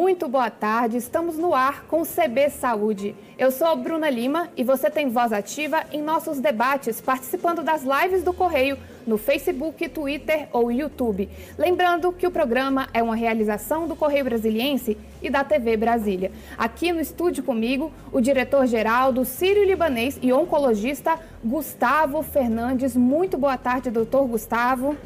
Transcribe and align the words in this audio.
Muito 0.00 0.26
boa 0.28 0.48
tarde, 0.48 0.96
estamos 0.96 1.36
no 1.36 1.54
ar 1.54 1.84
com 1.84 2.00
o 2.00 2.06
CB 2.06 2.48
Saúde. 2.48 3.14
Eu 3.38 3.50
sou 3.50 3.66
a 3.66 3.76
Bruna 3.76 4.08
Lima 4.08 4.48
e 4.56 4.64
você 4.64 4.88
tem 4.88 5.10
voz 5.10 5.30
ativa 5.30 5.84
em 5.92 6.00
nossos 6.00 6.40
debates, 6.40 7.02
participando 7.02 7.62
das 7.62 7.82
lives 7.82 8.22
do 8.22 8.32
Correio 8.32 8.78
no 9.06 9.18
Facebook, 9.18 9.86
Twitter 9.90 10.48
ou 10.54 10.72
YouTube. 10.72 11.28
Lembrando 11.58 12.10
que 12.12 12.26
o 12.26 12.30
programa 12.30 12.88
é 12.94 13.02
uma 13.02 13.14
realização 13.14 13.86
do 13.86 13.94
Correio 13.94 14.24
Brasiliense 14.24 14.96
e 15.20 15.28
da 15.28 15.44
TV 15.44 15.76
Brasília. 15.76 16.32
Aqui 16.56 16.94
no 16.94 17.00
estúdio 17.00 17.44
comigo, 17.44 17.92
o 18.10 18.22
diretor-geral 18.22 19.12
do 19.12 19.26
Sírio 19.26 19.66
Libanês 19.66 20.18
e 20.22 20.32
oncologista 20.32 21.18
Gustavo 21.44 22.22
Fernandes. 22.22 22.96
Muito 22.96 23.36
boa 23.36 23.58
tarde, 23.58 23.90
doutor 23.90 24.26
Gustavo. 24.26 24.96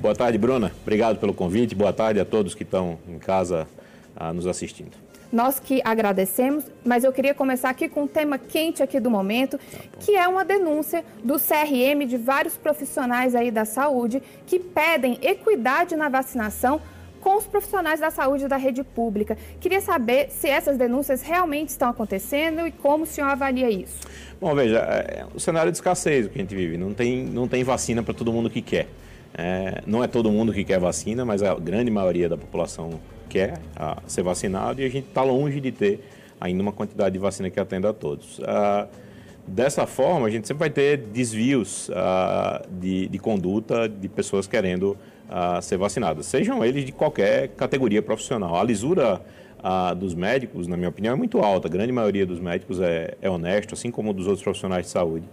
Boa 0.00 0.14
tarde, 0.14 0.38
Bruna. 0.38 0.72
Obrigado 0.80 1.18
pelo 1.18 1.34
convite. 1.34 1.74
Boa 1.74 1.92
tarde 1.92 2.18
a 2.18 2.24
todos 2.24 2.54
que 2.54 2.62
estão 2.62 2.98
em 3.06 3.18
casa 3.18 3.68
ah, 4.20 4.34
nos 4.34 4.46
assistindo. 4.46 4.92
Nós 5.32 5.58
que 5.58 5.80
agradecemos, 5.84 6.64
mas 6.84 7.04
eu 7.04 7.12
queria 7.12 7.32
começar 7.32 7.70
aqui 7.70 7.88
com 7.88 8.02
um 8.02 8.06
tema 8.06 8.36
quente 8.36 8.82
aqui 8.82 9.00
do 9.00 9.10
momento, 9.10 9.58
que 10.00 10.14
é 10.14 10.26
uma 10.28 10.44
denúncia 10.44 11.04
do 11.24 11.36
CRM 11.38 12.04
de 12.06 12.16
vários 12.16 12.56
profissionais 12.56 13.34
aí 13.34 13.50
da 13.50 13.64
saúde 13.64 14.20
que 14.46 14.58
pedem 14.58 15.18
equidade 15.22 15.96
na 15.96 16.08
vacinação 16.08 16.80
com 17.20 17.36
os 17.36 17.46
profissionais 17.46 18.00
da 18.00 18.10
saúde 18.10 18.48
da 18.48 18.56
rede 18.56 18.82
pública. 18.82 19.38
Queria 19.60 19.80
saber 19.80 20.30
se 20.30 20.48
essas 20.48 20.76
denúncias 20.76 21.22
realmente 21.22 21.68
estão 21.68 21.88
acontecendo 21.88 22.66
e 22.66 22.72
como 22.72 23.04
o 23.04 23.06
senhor 23.06 23.28
avalia 23.28 23.70
isso. 23.70 24.00
Bom, 24.40 24.54
veja, 24.54 24.78
é, 24.78 25.26
o 25.34 25.38
cenário 25.38 25.70
de 25.70 25.78
escassez 25.78 26.26
que 26.26 26.38
a 26.38 26.40
gente 26.40 26.54
vive, 26.54 26.76
não 26.76 26.92
tem, 26.92 27.24
não 27.24 27.46
tem 27.46 27.62
vacina 27.62 28.02
para 28.02 28.14
todo 28.14 28.32
mundo 28.32 28.50
que 28.50 28.60
quer. 28.60 28.88
É, 29.32 29.80
não 29.86 30.02
é 30.02 30.08
todo 30.08 30.30
mundo 30.30 30.52
que 30.52 30.64
quer 30.64 30.80
vacina, 30.80 31.24
mas 31.24 31.42
a 31.42 31.54
grande 31.54 31.90
maioria 31.90 32.28
da 32.28 32.36
população 32.36 32.98
quer 33.30 33.58
a, 33.76 33.98
ser 34.06 34.22
vacinado 34.22 34.82
e 34.82 34.84
a 34.84 34.90
gente 34.90 35.08
está 35.08 35.22
longe 35.22 35.60
de 35.60 35.70
ter 35.70 36.00
ainda 36.40 36.62
uma 36.62 36.72
quantidade 36.72 37.12
de 37.12 37.18
vacina 37.18 37.48
que 37.48 37.60
atenda 37.60 37.90
a 37.90 37.92
todos. 37.92 38.40
Ah, 38.44 38.88
dessa 39.46 39.86
forma, 39.86 40.26
a 40.26 40.30
gente 40.30 40.48
sempre 40.48 40.60
vai 40.60 40.70
ter 40.70 40.96
desvios 40.96 41.90
ah, 41.94 42.62
de, 42.70 43.08
de, 43.08 43.18
conduta 43.18 43.88
de 43.88 44.08
pessoas 44.08 44.46
querendo 44.46 44.96
ah, 45.28 45.60
ser 45.60 45.76
vacinadas, 45.76 46.26
sejam 46.26 46.64
eles 46.64 46.84
de 46.84 46.92
qualquer 46.92 47.48
categoria 47.48 48.02
profissional. 48.02 48.56
A 48.56 48.64
lisura 48.64 49.20
dos 49.98 50.14
médicos, 50.14 50.66
na 50.66 50.74
minha 50.74 50.88
opinião, 50.88 51.12
é 51.12 51.16
muito 51.16 51.38
alta. 51.40 51.68
A 51.68 51.70
grande 51.70 51.92
maioria 51.92 52.24
dos 52.24 52.40
médicos 52.40 52.80
é, 52.80 53.14
é 53.20 53.28
honesto, 53.28 53.74
assim 53.74 53.90
como 53.90 54.10
dos 54.14 54.26
outros 54.26 54.42
profissionais 54.42 54.86
de 54.86 54.90
saúde. 54.90 55.28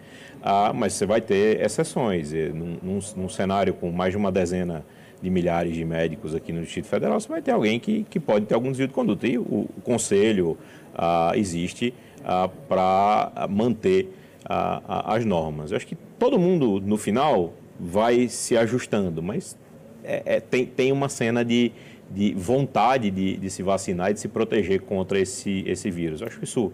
mas 0.76 0.92
você 0.92 1.06
vai 1.06 1.22
ter 1.22 1.62
exceções. 1.62 2.34
Num, 2.34 2.78
num, 2.84 3.00
num 3.16 3.30
cenário 3.30 3.74
com 3.74 3.90
mais 3.90 4.12
de 4.12 4.18
uma 4.18 4.30
dezena 4.30 4.80
de 4.80 4.97
milhares 5.22 5.74
de 5.74 5.84
médicos 5.84 6.36
aqui 6.36 6.54
no 6.54 6.62
Distrito 6.62 6.88
Federal, 6.88 7.20
você 7.20 7.28
vai 7.28 7.42
ter 7.42 7.52
alguém 7.52 7.80
que, 7.80 8.04
que 8.04 8.20
pode 8.20 8.46
ter 8.46 8.54
algum 8.54 8.70
desvio 8.70 8.88
de 8.88 8.94
conduta. 8.94 9.28
E 9.28 9.38
o, 9.38 9.42
o 9.42 9.82
conselho 9.84 10.58
ah, 10.96 11.32
existe 11.36 11.94
ah, 12.24 12.50
para 12.68 13.48
manter 13.50 14.14
ah, 14.46 15.14
as 15.16 15.26
normas. 15.26 15.72
Eu 15.72 15.78
acho 15.78 15.88
que 15.88 15.96
todo 16.20 16.38
mundo, 16.38 16.80
no 16.80 16.98
final, 16.98 17.54
vai 17.80 18.28
se 18.28 18.58
ajustando, 18.58 19.22
mas 19.22 19.58
é, 20.04 20.24
é, 20.26 20.40
tem, 20.40 20.66
tem 20.66 20.92
uma 20.92 21.10
cena 21.10 21.44
de, 21.44 21.72
de 22.10 22.34
vontade 22.34 23.12
de, 23.12 23.38
de 23.38 23.50
se 23.50 23.62
vacinar 23.62 24.12
e 24.12 24.14
de 24.14 24.20
se 24.20 24.28
proteger 24.28 24.82
contra 24.82 25.20
esse, 25.20 25.64
esse 25.68 25.92
vírus. 25.92 26.22
Eu 26.22 26.28
acho 26.28 26.38
que 26.38 26.46
isso, 26.46 26.72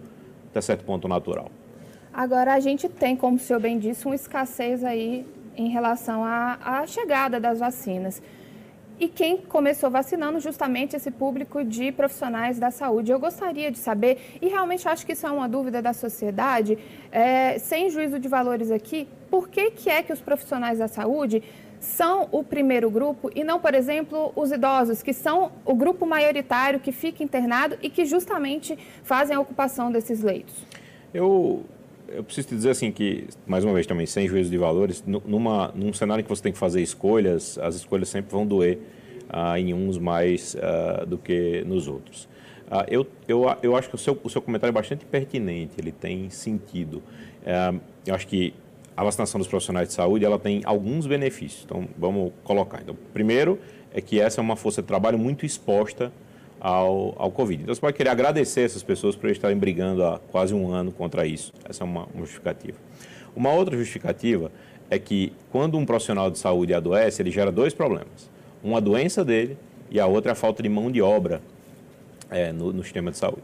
até 0.50 0.60
certo 0.60 0.84
ponto, 0.84 1.08
natural. 1.08 1.50
Agora, 2.12 2.54
a 2.54 2.60
gente 2.60 2.88
tem, 2.88 3.16
como 3.16 3.36
o 3.36 3.40
senhor 3.40 3.58
bem 3.58 3.78
disse, 3.78 4.06
uma 4.06 4.14
escassez 4.14 4.84
aí 4.84 5.26
em 5.56 5.68
relação 5.68 6.24
à, 6.24 6.58
à 6.62 6.86
chegada 6.86 7.40
das 7.40 7.58
vacinas. 7.58 8.22
E 8.98 9.08
quem 9.08 9.38
começou 9.38 9.90
vacinando 9.90 10.38
justamente 10.38 10.94
esse 10.94 11.10
público 11.10 11.64
de 11.64 11.90
profissionais 11.90 12.60
da 12.60 12.70
saúde. 12.70 13.10
Eu 13.10 13.18
gostaria 13.18 13.70
de 13.70 13.78
saber, 13.78 14.38
e 14.40 14.48
realmente 14.48 14.88
acho 14.88 15.04
que 15.04 15.12
isso 15.12 15.26
é 15.26 15.30
uma 15.30 15.48
dúvida 15.48 15.82
da 15.82 15.92
sociedade, 15.92 16.78
é, 17.10 17.58
sem 17.58 17.90
juízo 17.90 18.20
de 18.20 18.28
valores 18.28 18.70
aqui, 18.70 19.08
por 19.28 19.48
que, 19.48 19.72
que 19.72 19.90
é 19.90 20.00
que 20.00 20.12
os 20.12 20.20
profissionais 20.20 20.78
da 20.78 20.86
saúde 20.86 21.42
são 21.80 22.28
o 22.30 22.42
primeiro 22.42 22.88
grupo 22.88 23.30
e 23.34 23.42
não, 23.42 23.60
por 23.60 23.74
exemplo, 23.74 24.32
os 24.36 24.52
idosos, 24.52 25.02
que 25.02 25.12
são 25.12 25.52
o 25.64 25.74
grupo 25.74 26.06
maioritário 26.06 26.78
que 26.78 26.92
fica 26.92 27.22
internado 27.22 27.76
e 27.82 27.90
que 27.90 28.04
justamente 28.04 28.78
fazem 29.02 29.36
a 29.36 29.40
ocupação 29.40 29.90
desses 29.90 30.22
leitos? 30.22 30.54
Eu 31.12 31.64
eu 32.14 32.22
preciso 32.22 32.48
te 32.48 32.54
dizer 32.54 32.70
assim 32.70 32.92
que, 32.92 33.26
mais 33.46 33.64
uma 33.64 33.74
vez 33.74 33.86
também, 33.86 34.06
sem 34.06 34.28
juízo 34.28 34.50
de 34.50 34.56
valores, 34.56 35.02
numa, 35.06 35.72
num 35.74 35.92
cenário 35.92 36.22
que 36.22 36.30
você 36.30 36.42
tem 36.42 36.52
que 36.52 36.58
fazer 36.58 36.80
escolhas, 36.80 37.58
as 37.58 37.74
escolhas 37.74 38.08
sempre 38.08 38.30
vão 38.30 38.46
doer 38.46 38.78
ah, 39.28 39.58
em 39.58 39.74
uns 39.74 39.98
mais 39.98 40.56
ah, 40.56 41.04
do 41.04 41.18
que 41.18 41.64
nos 41.66 41.88
outros. 41.88 42.28
Ah, 42.70 42.86
eu, 42.88 43.06
eu, 43.26 43.44
eu 43.62 43.76
acho 43.76 43.88
que 43.88 43.94
o 43.96 43.98
seu, 43.98 44.18
o 44.22 44.30
seu 44.30 44.40
comentário 44.40 44.70
é 44.70 44.74
bastante 44.74 45.04
pertinente, 45.04 45.74
ele 45.78 45.92
tem 45.92 46.30
sentido. 46.30 47.02
Eu 48.06 48.14
acho 48.14 48.26
que 48.26 48.54
a 48.96 49.04
vacinação 49.04 49.38
dos 49.38 49.48
profissionais 49.48 49.88
de 49.88 49.94
saúde 49.94 50.24
ela 50.24 50.38
tem 50.38 50.62
alguns 50.64 51.06
benefícios, 51.06 51.64
então 51.64 51.86
vamos 51.98 52.32
colocar. 52.42 52.80
Então, 52.80 52.96
primeiro 53.12 53.58
é 53.92 54.00
que 54.00 54.20
essa 54.20 54.40
é 54.40 54.42
uma 54.42 54.56
força 54.56 54.80
de 54.80 54.88
trabalho 54.88 55.18
muito 55.18 55.44
exposta 55.44 56.12
ao, 56.64 57.14
ao 57.18 57.30
Covid. 57.30 57.62
Então 57.62 57.74
você 57.74 57.80
pode 57.80 57.94
querer 57.94 58.08
agradecer 58.08 58.62
essas 58.62 58.82
pessoas 58.82 59.14
por 59.14 59.28
estarem 59.28 59.54
brigando 59.54 60.02
há 60.02 60.18
quase 60.18 60.54
um 60.54 60.72
ano 60.72 60.90
contra 60.90 61.26
isso. 61.26 61.52
Essa 61.68 61.84
é 61.84 61.86
uma, 61.86 62.06
uma 62.14 62.24
justificativa. 62.24 62.78
Uma 63.36 63.52
outra 63.52 63.76
justificativa 63.76 64.50
é 64.88 64.98
que 64.98 65.34
quando 65.50 65.76
um 65.76 65.84
profissional 65.84 66.30
de 66.30 66.38
saúde 66.38 66.72
adoece, 66.72 67.20
ele 67.20 67.30
gera 67.30 67.52
dois 67.52 67.74
problemas. 67.74 68.30
Uma 68.62 68.80
doença 68.80 69.22
dele 69.22 69.58
e 69.90 70.00
a 70.00 70.06
outra 70.06 70.30
é 70.30 70.32
a 70.32 70.34
falta 70.34 70.62
de 70.62 70.68
mão 70.70 70.90
de 70.90 71.02
obra 71.02 71.42
é, 72.30 72.50
no, 72.50 72.72
no 72.72 72.82
sistema 72.82 73.10
de 73.10 73.18
saúde. 73.18 73.42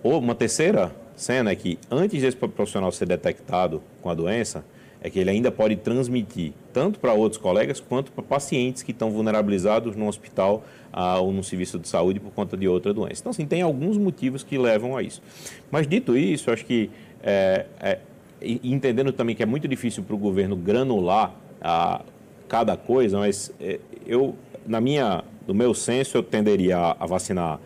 Ou 0.00 0.20
uma 0.20 0.36
terceira 0.36 0.94
cena 1.16 1.50
é 1.50 1.56
que 1.56 1.76
antes 1.90 2.22
desse 2.22 2.36
profissional 2.36 2.92
ser 2.92 3.06
detectado 3.06 3.82
com 4.00 4.10
a 4.10 4.14
doença, 4.14 4.64
é 5.00 5.08
que 5.08 5.18
ele 5.18 5.30
ainda 5.30 5.50
pode 5.50 5.76
transmitir 5.76 6.52
tanto 6.72 6.98
para 6.98 7.12
outros 7.12 7.40
colegas 7.40 7.80
quanto 7.80 8.10
para 8.10 8.22
pacientes 8.22 8.82
que 8.82 8.90
estão 8.90 9.10
vulnerabilizados 9.10 9.94
no 9.94 10.08
hospital 10.08 10.64
ah, 10.92 11.18
ou 11.20 11.32
no 11.32 11.42
serviço 11.44 11.78
de 11.78 11.88
saúde 11.88 12.18
por 12.18 12.32
conta 12.32 12.56
de 12.56 12.66
outra 12.66 12.92
doença. 12.92 13.20
Então, 13.20 13.30
assim, 13.30 13.46
tem 13.46 13.62
alguns 13.62 13.96
motivos 13.96 14.42
que 14.42 14.58
levam 14.58 14.96
a 14.96 15.02
isso. 15.02 15.22
Mas, 15.70 15.86
dito 15.86 16.16
isso, 16.16 16.50
acho 16.50 16.64
que, 16.66 16.90
é, 17.22 17.66
é, 17.80 17.98
entendendo 18.42 19.12
também 19.12 19.36
que 19.36 19.42
é 19.42 19.46
muito 19.46 19.68
difícil 19.68 20.02
para 20.02 20.14
o 20.14 20.18
governo 20.18 20.56
granular 20.56 21.34
a 21.60 22.02
cada 22.48 22.76
coisa, 22.76 23.18
mas 23.18 23.52
é, 23.60 23.78
eu, 24.06 24.34
na 24.66 24.80
minha, 24.80 25.22
no 25.46 25.54
meu 25.54 25.74
senso, 25.74 26.16
eu 26.16 26.22
tenderia 26.22 26.76
a, 26.76 26.96
a 27.00 27.06
vacinar 27.06 27.60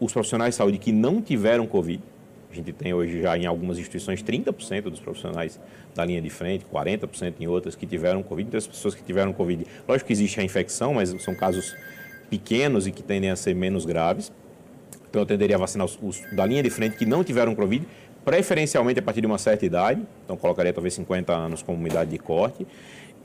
os 0.00 0.12
profissionais 0.12 0.54
de 0.54 0.56
saúde 0.56 0.78
que 0.78 0.90
não 0.92 1.20
tiveram 1.20 1.66
Covid, 1.66 2.02
a 2.52 2.56
gente 2.56 2.72
tem 2.72 2.92
hoje 2.92 3.20
já 3.20 3.36
em 3.36 3.46
algumas 3.46 3.78
instituições 3.78 4.22
30% 4.22 4.82
dos 4.82 5.00
profissionais 5.00 5.58
da 5.94 6.04
linha 6.04 6.20
de 6.20 6.30
frente, 6.30 6.64
40% 6.72 7.34
em 7.40 7.46
outras 7.46 7.74
que 7.74 7.86
tiveram 7.86 8.22
Covid. 8.22 8.48
Então, 8.48 8.58
as 8.58 8.66
pessoas 8.66 8.94
que 8.94 9.02
tiveram 9.02 9.32
Covid, 9.32 9.66
lógico 9.88 10.06
que 10.06 10.12
existe 10.12 10.40
a 10.40 10.42
infecção, 10.42 10.94
mas 10.94 11.10
são 11.22 11.34
casos 11.34 11.74
pequenos 12.30 12.86
e 12.86 12.92
que 12.92 13.02
tendem 13.02 13.30
a 13.30 13.36
ser 13.36 13.54
menos 13.54 13.84
graves. 13.84 14.32
Então, 15.08 15.22
eu 15.22 15.26
tenderia 15.26 15.56
a 15.56 15.58
vacinar 15.58 15.86
os, 15.86 15.98
os 16.02 16.22
da 16.34 16.46
linha 16.46 16.62
de 16.62 16.70
frente 16.70 16.96
que 16.96 17.04
não 17.04 17.22
tiveram 17.22 17.54
Covid, 17.54 17.86
preferencialmente 18.24 19.00
a 19.00 19.02
partir 19.02 19.20
de 19.20 19.26
uma 19.26 19.38
certa 19.38 19.66
idade. 19.66 20.02
Então, 20.24 20.36
colocaria 20.36 20.72
talvez 20.72 20.94
50 20.94 21.32
anos 21.32 21.62
como 21.62 21.86
idade 21.86 22.10
de 22.10 22.18
corte. 22.18 22.66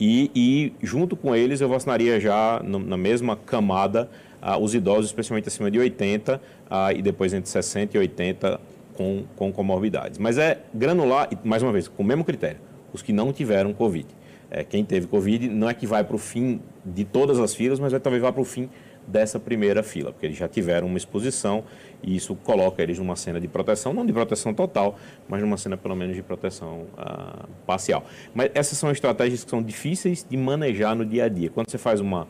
E, 0.00 0.30
e, 0.34 0.72
junto 0.86 1.16
com 1.16 1.34
eles 1.34 1.60
eu 1.60 1.68
vacinaria 1.68 2.20
já 2.20 2.60
no, 2.62 2.78
na 2.78 2.96
mesma 2.96 3.34
camada 3.34 4.08
ah, 4.40 4.56
os 4.56 4.74
idosos, 4.74 5.06
especialmente 5.06 5.48
acima 5.48 5.70
de 5.70 5.78
80 5.78 6.40
ah, 6.70 6.92
e 6.92 7.02
depois 7.02 7.34
entre 7.34 7.50
60 7.50 7.96
e 7.96 8.00
80 8.00 8.60
com, 8.98 9.22
com 9.36 9.52
comorbidades. 9.52 10.18
Mas 10.18 10.38
é 10.38 10.60
granular, 10.74 11.30
mais 11.44 11.62
uma 11.62 11.70
vez, 11.70 11.86
com 11.86 12.02
o 12.02 12.06
mesmo 12.06 12.24
critério, 12.24 12.58
os 12.92 13.00
que 13.00 13.12
não 13.12 13.32
tiveram 13.32 13.72
Covid. 13.72 14.08
É, 14.50 14.64
quem 14.64 14.84
teve 14.84 15.06
Covid 15.06 15.48
não 15.48 15.70
é 15.70 15.74
que 15.74 15.86
vai 15.86 16.02
para 16.02 16.16
o 16.16 16.18
fim 16.18 16.60
de 16.84 17.04
todas 17.04 17.38
as 17.38 17.54
filas, 17.54 17.78
mas 17.78 17.92
vai, 17.92 18.00
talvez 18.00 18.20
vá 18.20 18.32
para 18.32 18.42
o 18.42 18.44
fim 18.44 18.68
dessa 19.06 19.38
primeira 19.38 19.82
fila, 19.84 20.12
porque 20.12 20.26
eles 20.26 20.36
já 20.36 20.48
tiveram 20.48 20.88
uma 20.88 20.98
exposição 20.98 21.64
e 22.02 22.16
isso 22.16 22.34
coloca 22.34 22.82
eles 22.82 22.98
numa 22.98 23.14
cena 23.14 23.40
de 23.40 23.46
proteção, 23.46 23.94
não 23.94 24.04
de 24.04 24.12
proteção 24.12 24.52
total, 24.52 24.96
mas 25.28 25.40
numa 25.40 25.56
cena 25.56 25.76
pelo 25.76 25.94
menos 25.94 26.16
de 26.16 26.22
proteção 26.22 26.86
ah, 26.96 27.46
parcial. 27.66 28.04
Mas 28.34 28.50
essas 28.52 28.76
são 28.76 28.90
estratégias 28.90 29.44
que 29.44 29.50
são 29.50 29.62
difíceis 29.62 30.26
de 30.28 30.36
manejar 30.36 30.94
no 30.96 31.06
dia 31.06 31.24
a 31.24 31.28
dia. 31.28 31.48
Quando 31.50 31.70
você 31.70 31.78
faz 31.78 32.00
uma, 32.00 32.26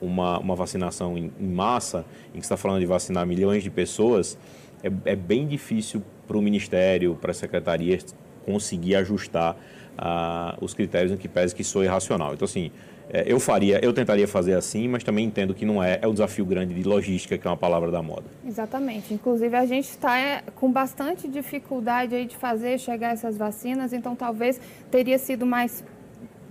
uma, 0.00 0.38
uma 0.38 0.54
vacinação 0.54 1.18
em, 1.18 1.32
em 1.38 1.48
massa, 1.48 2.04
em 2.32 2.38
que 2.38 2.44
está 2.44 2.56
falando 2.56 2.80
de 2.80 2.86
vacinar 2.86 3.26
milhões 3.26 3.62
de 3.62 3.70
pessoas, 3.70 4.38
é, 4.82 5.12
é 5.12 5.16
bem 5.16 5.46
difícil 5.46 6.02
para 6.26 6.36
o 6.36 6.42
Ministério, 6.42 7.16
para 7.20 7.30
as 7.30 7.36
secretarias 7.36 8.14
conseguir 8.44 8.96
ajustar 8.96 9.56
ah, 9.96 10.56
os 10.60 10.74
critérios 10.74 11.12
em 11.12 11.16
que 11.16 11.28
pese 11.28 11.54
que 11.54 11.64
sou 11.64 11.84
irracional. 11.84 12.34
Então, 12.34 12.44
assim, 12.44 12.70
é, 13.10 13.24
eu 13.26 13.38
faria, 13.38 13.78
eu 13.84 13.92
tentaria 13.92 14.26
fazer 14.26 14.54
assim, 14.54 14.88
mas 14.88 15.04
também 15.04 15.26
entendo 15.26 15.54
que 15.54 15.66
não 15.66 15.82
é, 15.82 15.98
é 16.00 16.06
o 16.06 16.12
desafio 16.12 16.46
grande 16.46 16.72
de 16.74 16.82
logística, 16.82 17.36
que 17.36 17.46
é 17.46 17.50
uma 17.50 17.56
palavra 17.56 17.90
da 17.90 18.02
moda. 18.02 18.24
Exatamente. 18.46 19.12
Inclusive, 19.12 19.54
a 19.54 19.66
gente 19.66 19.90
está 19.90 20.18
é, 20.18 20.42
com 20.54 20.72
bastante 20.72 21.28
dificuldade 21.28 22.14
aí 22.14 22.24
de 22.24 22.36
fazer 22.36 22.78
chegar 22.78 23.12
essas 23.12 23.36
vacinas, 23.36 23.92
então 23.92 24.16
talvez 24.16 24.60
teria 24.90 25.18
sido 25.18 25.44
mais 25.44 25.84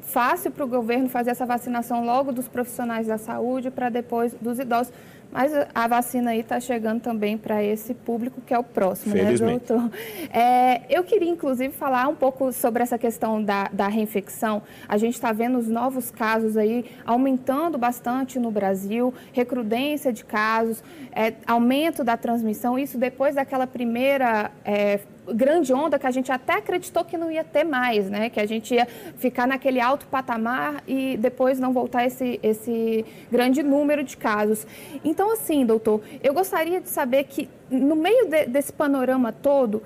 fácil 0.01 0.51
para 0.51 0.65
o 0.65 0.67
governo 0.67 1.09
fazer 1.09 1.31
essa 1.31 1.45
vacinação 1.45 2.05
logo 2.05 2.31
dos 2.31 2.47
profissionais 2.47 3.07
da 3.07 3.17
saúde 3.17 3.71
para 3.71 3.89
depois 3.89 4.33
dos 4.41 4.59
idosos 4.59 4.93
Mas 5.31 5.53
a 5.73 5.87
vacina 5.87 6.31
aí 6.31 6.41
está 6.41 6.59
chegando 6.59 7.01
também 7.01 7.37
para 7.37 7.63
esse 7.63 7.93
público 7.93 8.41
que 8.41 8.53
é 8.53 8.59
o 8.59 8.63
próximo, 8.63 9.15
né, 9.15 9.33
doutor? 9.33 9.89
É, 10.33 10.81
eu 10.89 11.03
queria, 11.03 11.29
inclusive, 11.29 11.73
falar 11.73 12.07
um 12.07 12.15
pouco 12.15 12.51
sobre 12.51 12.83
essa 12.83 12.97
questão 12.97 13.41
da, 13.41 13.69
da 13.71 13.87
reinfecção. 13.87 14.61
A 14.87 14.97
gente 14.97 15.13
está 15.13 15.31
vendo 15.31 15.57
os 15.57 15.67
novos 15.67 16.11
casos 16.11 16.57
aí 16.57 16.85
aumentando 17.05 17.77
bastante 17.77 18.39
no 18.39 18.51
Brasil, 18.51 19.13
recrudência 19.31 20.11
de 20.11 20.25
casos, 20.25 20.83
é, 21.13 21.33
aumento 21.47 22.03
da 22.03 22.17
transmissão, 22.17 22.77
isso 22.77 22.97
depois 22.97 23.35
daquela 23.35 23.65
primeira 23.65 24.51
é, 24.65 24.99
grande 25.27 25.73
onda 25.73 25.99
que 25.99 26.07
a 26.07 26.11
gente 26.11 26.31
até 26.31 26.53
acreditou 26.53 27.05
que 27.05 27.17
não 27.17 27.31
ia 27.31 27.43
ter 27.43 27.63
mais, 27.63 28.09
né? 28.09 28.29
Que 28.29 28.39
a 28.39 28.45
gente 28.45 28.73
ia 28.73 28.85
ficar 29.17 29.47
naquele 29.47 29.79
alto 29.79 30.07
patamar 30.07 30.83
e 30.87 31.17
depois 31.17 31.59
não 31.59 31.73
voltar 31.73 32.05
esse, 32.05 32.39
esse 32.41 33.05
grande 33.31 33.61
número 33.61 34.03
de 34.03 34.17
casos. 34.17 34.65
Então, 35.03 35.31
assim, 35.31 35.65
doutor, 35.65 36.01
eu 36.23 36.33
gostaria 36.33 36.81
de 36.81 36.89
saber 36.89 37.25
que 37.25 37.49
no 37.69 37.95
meio 37.95 38.27
de, 38.27 38.45
desse 38.47 38.73
panorama 38.73 39.31
todo, 39.31 39.83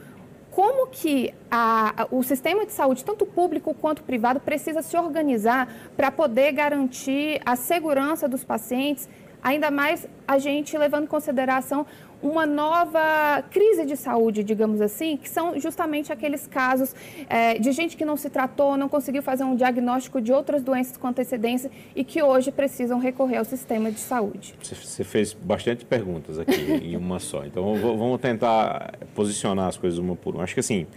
como 0.52 0.88
que 0.88 1.34
a, 1.52 2.08
o 2.10 2.24
sistema 2.24 2.66
de 2.66 2.72
saúde, 2.72 3.04
tanto 3.04 3.26
público 3.26 3.74
quanto 3.74 4.04
privado, 4.04 4.40
precisa 4.40 4.82
se 4.82 4.96
organizar 4.96 5.68
para 5.98 6.10
poder 6.10 6.54
garantir 6.54 7.42
a 7.46 7.58
segurança 7.58 8.26
dos 8.26 8.42
pacientes, 8.42 9.10
ainda 9.44 9.70
mais 9.70 10.08
a 10.26 10.38
gente 10.40 10.78
levando 10.78 11.04
em 11.04 11.08
consideração 11.08 11.86
uma 12.27 12.45
nova 12.45 13.44
crise 13.51 13.86
de 13.86 13.95
saúde, 13.95 14.44
digamos 14.44 14.81
assim, 14.81 15.18
que 15.18 15.30
são 15.30 15.60
justamente 15.60 16.12
aqueles 16.12 16.48
casos 16.48 16.95
é, 17.30 17.60
de 17.60 17.72
gente 17.72 17.95
que 17.95 18.04
não 18.04 18.18
se 18.18 18.30
tratou, 18.30 18.75
não 18.75 18.89
conseguiu 18.89 19.22
fazer 19.22 19.44
um 19.44 19.56
diagnóstico 19.56 20.19
de 20.19 20.33
outras 20.33 20.63
doenças 20.63 20.98
com 20.98 21.07
antecedência 21.07 21.69
e 21.95 22.04
que 22.04 22.22
hoje 22.22 22.51
precisam 22.51 23.00
recorrer 23.00 23.38
ao 23.38 23.45
sistema 23.45 23.92
de 23.92 24.00
saúde. 24.00 24.56
Você 24.62 25.04
fez 25.04 25.33
bastante 25.33 25.86
perguntas 25.86 26.39
aqui 26.39 26.62
em 26.83 26.98
uma 26.98 27.19
só, 27.19 27.45
então 27.45 27.75
vamos 27.75 28.19
tentar 28.19 28.95
posicionar 29.13 29.68
as 29.68 29.77
coisas 29.77 30.00
uma 30.00 30.16
por 30.16 30.36
uma. 30.36 30.44
Acho 30.44 30.54
que 30.54 30.60
assim, 30.60 30.88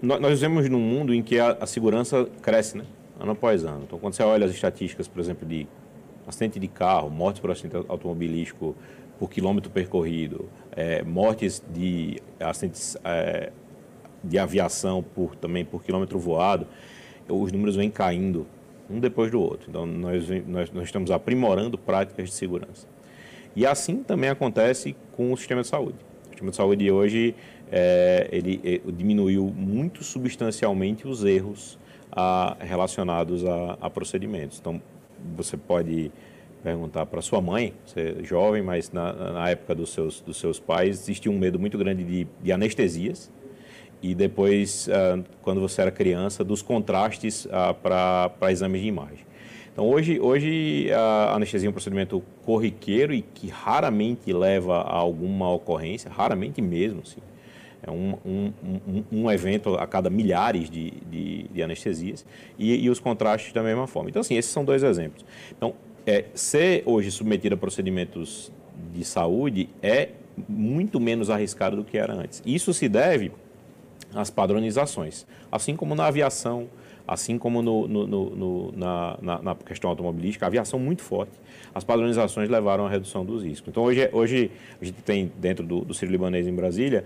nós 0.00 0.40
vivemos 0.40 0.68
num 0.68 0.80
mundo 0.80 1.14
em 1.14 1.22
que 1.22 1.38
a, 1.38 1.58
a 1.60 1.66
segurança 1.66 2.26
cresce, 2.40 2.78
né? 2.78 2.84
ano 3.18 3.32
após 3.32 3.64
ano. 3.64 3.82
Então, 3.86 3.98
quando 3.98 4.14
você 4.14 4.22
olha 4.22 4.46
as 4.46 4.52
estatísticas, 4.52 5.08
por 5.08 5.20
exemplo, 5.20 5.46
de 5.46 5.66
acidente 6.26 6.58
de 6.58 6.68
carro, 6.68 7.10
mortes 7.10 7.40
por 7.40 7.50
acidente 7.50 7.84
automobilístico 7.88 8.74
por 9.18 9.30
quilômetro 9.30 9.70
percorrido, 9.70 10.48
é, 10.72 11.02
mortes 11.02 11.62
de 11.72 12.20
acidentes 12.40 12.96
é, 13.04 13.52
de 14.22 14.38
aviação 14.38 15.02
por, 15.02 15.36
também 15.36 15.64
por 15.64 15.82
quilômetro 15.82 16.18
voado, 16.18 16.66
os 17.28 17.52
números 17.52 17.76
vêm 17.76 17.90
caindo 17.90 18.46
um 18.88 19.00
depois 19.00 19.30
do 19.30 19.40
outro. 19.40 19.66
Então, 19.68 19.86
nós, 19.86 20.28
nós, 20.46 20.70
nós 20.70 20.84
estamos 20.84 21.10
aprimorando 21.10 21.78
práticas 21.78 22.28
de 22.28 22.34
segurança. 22.34 22.86
E 23.56 23.64
assim 23.64 24.02
também 24.02 24.28
acontece 24.30 24.96
com 25.12 25.32
o 25.32 25.36
sistema 25.36 25.62
de 25.62 25.68
saúde. 25.68 25.96
O 26.24 26.28
sistema 26.30 26.50
de 26.50 26.56
saúde 26.56 26.90
hoje 26.90 27.34
é, 27.70 28.28
ele, 28.32 28.60
é, 28.64 28.80
diminuiu 28.92 29.46
muito 29.46 30.02
substancialmente 30.02 31.06
os 31.06 31.24
erros 31.24 31.78
a, 32.10 32.56
relacionados 32.60 33.44
a, 33.44 33.78
a 33.80 33.88
procedimentos. 33.88 34.58
Então, 34.58 34.82
você 35.36 35.56
pode 35.56 36.10
perguntar 36.64 37.04
para 37.04 37.20
sua 37.20 37.42
mãe, 37.42 37.74
você 37.84 38.16
é 38.18 38.24
jovem, 38.24 38.62
mas 38.62 38.90
na, 38.90 39.12
na, 39.12 39.50
época 39.50 39.74
dos 39.74 39.92
seus, 39.92 40.20
dos 40.22 40.38
seus 40.38 40.58
pais 40.58 41.02
existia 41.02 41.30
um 41.30 41.38
medo 41.38 41.60
muito 41.60 41.76
grande 41.76 42.02
de, 42.02 42.26
de 42.42 42.52
anestesias 42.52 43.30
e 44.02 44.14
depois, 44.14 44.88
uh, 44.88 45.22
quando 45.42 45.60
você 45.60 45.82
era 45.82 45.90
criança, 45.90 46.42
dos 46.42 46.62
contrastes 46.62 47.44
uh, 47.44 47.74
para 47.82 48.50
exames 48.50 48.80
de 48.80 48.88
imagem. 48.88 49.26
Então, 49.72 49.86
hoje, 49.88 50.18
hoje 50.20 50.90
a 50.92 51.34
anestesia 51.34 51.68
é 51.68 51.70
um 51.70 51.72
procedimento 51.72 52.22
corriqueiro 52.44 53.12
e 53.12 53.20
que 53.20 53.48
raramente 53.48 54.32
leva 54.32 54.76
a 54.76 54.94
alguma 54.94 55.50
ocorrência, 55.52 56.10
raramente 56.10 56.62
mesmo, 56.62 57.00
assim. 57.02 57.20
É 57.82 57.90
um, 57.90 58.14
um, 58.24 58.52
um, 58.64 59.04
um, 59.12 59.30
evento 59.30 59.74
a 59.74 59.86
cada 59.86 60.08
milhares 60.08 60.70
de, 60.70 60.92
de, 61.10 61.42
de 61.48 61.62
anestesias 61.62 62.24
e, 62.58 62.82
e, 62.82 62.88
os 62.88 62.98
contrastes 62.98 63.52
da 63.52 63.62
mesma 63.62 63.86
forma. 63.86 64.08
Então, 64.08 64.20
assim, 64.20 64.36
esses 64.36 64.50
são 64.50 64.64
dois 64.64 64.82
exemplos. 64.82 65.22
Então, 65.50 65.74
é, 66.06 66.26
ser 66.34 66.82
hoje 66.86 67.10
submetido 67.10 67.54
a 67.54 67.58
procedimentos 67.58 68.52
de 68.92 69.04
saúde 69.04 69.68
é 69.82 70.10
muito 70.48 70.98
menos 70.98 71.30
arriscado 71.30 71.76
do 71.76 71.84
que 71.84 71.96
era 71.96 72.12
antes. 72.12 72.42
Isso 72.44 72.72
se 72.74 72.88
deve 72.88 73.32
às 74.14 74.30
padronizações, 74.30 75.26
assim 75.50 75.76
como 75.76 75.94
na 75.94 76.06
aviação, 76.06 76.68
assim 77.06 77.36
como 77.38 77.62
no, 77.62 77.86
no, 77.86 78.06
no, 78.06 78.72
na, 78.72 79.18
na, 79.20 79.42
na, 79.42 79.54
questão 79.54 79.90
automobilística, 79.90 80.46
a 80.46 80.48
aviação 80.48 80.78
muito 80.78 81.02
forte. 81.02 81.32
As 81.74 81.84
padronizações 81.84 82.48
levaram 82.48 82.86
à 82.86 82.88
redução 82.88 83.24
dos 83.24 83.42
riscos. 83.42 83.68
Então, 83.68 83.82
hoje, 83.82 84.08
hoje 84.12 84.50
a 84.80 84.84
gente 84.84 85.02
tem, 85.02 85.30
dentro 85.38 85.64
do, 85.64 85.84
do 85.84 85.92
Ciro 85.92 86.10
Libanês 86.10 86.46
em 86.46 86.54
Brasília, 86.54 87.04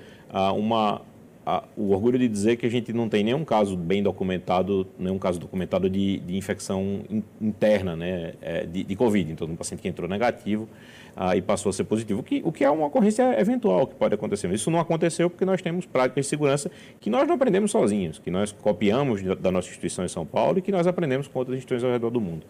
uma, 0.57 1.03
a, 1.49 1.65
o 1.79 1.93
orgulho 1.93 2.19
de 2.19 2.29
dizer 2.29 2.57
que 2.57 2.67
a 2.67 2.69
gente 2.69 2.93
não 2.93 3.09
tem 3.09 3.25
nenhum 3.25 3.43
caso 3.43 3.75
bem 3.75 4.03
documentado, 4.03 4.87
nenhum 4.99 5.19
caso 5.19 5.41
documentado 5.41 5.89
de, 5.89 6.19
de 6.19 6.37
infecção 6.37 7.01
in, 7.09 7.25
interna, 7.41 7.97
né, 7.97 8.35
é, 8.43 8.67
de, 8.67 8.85
de, 8.85 8.95
Covid. 8.95 9.33
Então, 9.33 9.49
um 9.49 9.57
paciente 9.57 9.81
que 9.81 9.89
entrou 9.89 10.07
negativo 10.07 10.69
ah, 11.17 11.35
e 11.35 11.41
passou 11.41 11.71
a 11.71 11.73
ser 11.73 11.85
positivo, 11.85 12.23
que, 12.23 12.43
o 12.45 12.53
que 12.53 12.65
é 12.65 12.71
uma 12.71 12.89
ocorrência 12.89 13.41
eventual 13.41 13.87
que 13.87 13.95
pode 13.95 14.15
acontecer. 14.15 14.53
Isso 14.53 14.71
não 14.71 14.79
aconteceu 14.79 15.31
porque 15.31 15.47
nós 15.47 15.63
temos 15.63 15.87
práticas 15.87 16.27
de 16.27 16.29
segurança 16.29 16.71
que 17.01 17.09
nós 17.09 17.27
não 17.27 17.37
aprendemos 17.37 17.71
sozinhos, 17.71 18.19
que 18.19 18.31
nós 18.31 18.53
copiamos 18.53 19.23
da 19.39 19.51
nossa 19.51 19.69
instituição 19.69 20.05
em 20.05 20.09
São 20.09 20.27
Paulo 20.27 20.59
e 20.59 20.63
que 20.63 20.71
nós 20.71 20.87
aprendemos 20.87 21.29
com 21.29 21.39
outras 21.39 21.57
instituições 21.57 21.89
ao 21.89 21.93
redor 21.93 22.11
do 22.11 22.21
mundo. 22.21 22.45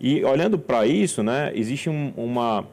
E 0.00 0.24
olhando 0.24 0.58
para 0.58 0.86
isso, 0.86 1.22
né, 1.22 1.52
existe 1.54 1.90
um, 1.90 2.14
uma... 2.16 2.66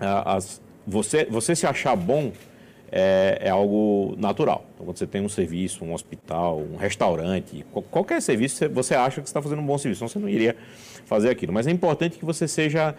as, 0.00 0.60
você, 0.84 1.24
você 1.26 1.54
se 1.54 1.68
achar 1.68 1.94
bom 1.94 2.32
é, 2.92 3.38
é, 3.40 3.48
algo 3.48 4.14
natural. 4.18 4.66
Então, 4.74 4.84
quando 4.84 4.98
você 4.98 5.06
tem 5.06 5.22
um 5.22 5.28
serviço, 5.28 5.82
um 5.82 5.94
hospital, 5.94 6.58
um 6.60 6.76
restaurante, 6.76 7.64
qualquer 7.90 8.20
serviço, 8.20 8.68
você 8.68 8.94
acha 8.94 9.22
que 9.22 9.26
está 9.26 9.40
fazendo 9.40 9.62
um 9.62 9.66
bom 9.66 9.78
serviço, 9.78 10.00
senão 10.00 10.08
você 10.08 10.18
não 10.18 10.28
iria 10.28 10.54
fazer 11.06 11.30
aquilo. 11.30 11.54
Mas 11.54 11.66
é 11.66 11.70
importante 11.70 12.18
que 12.18 12.24
você 12.24 12.46
seja 12.46 12.94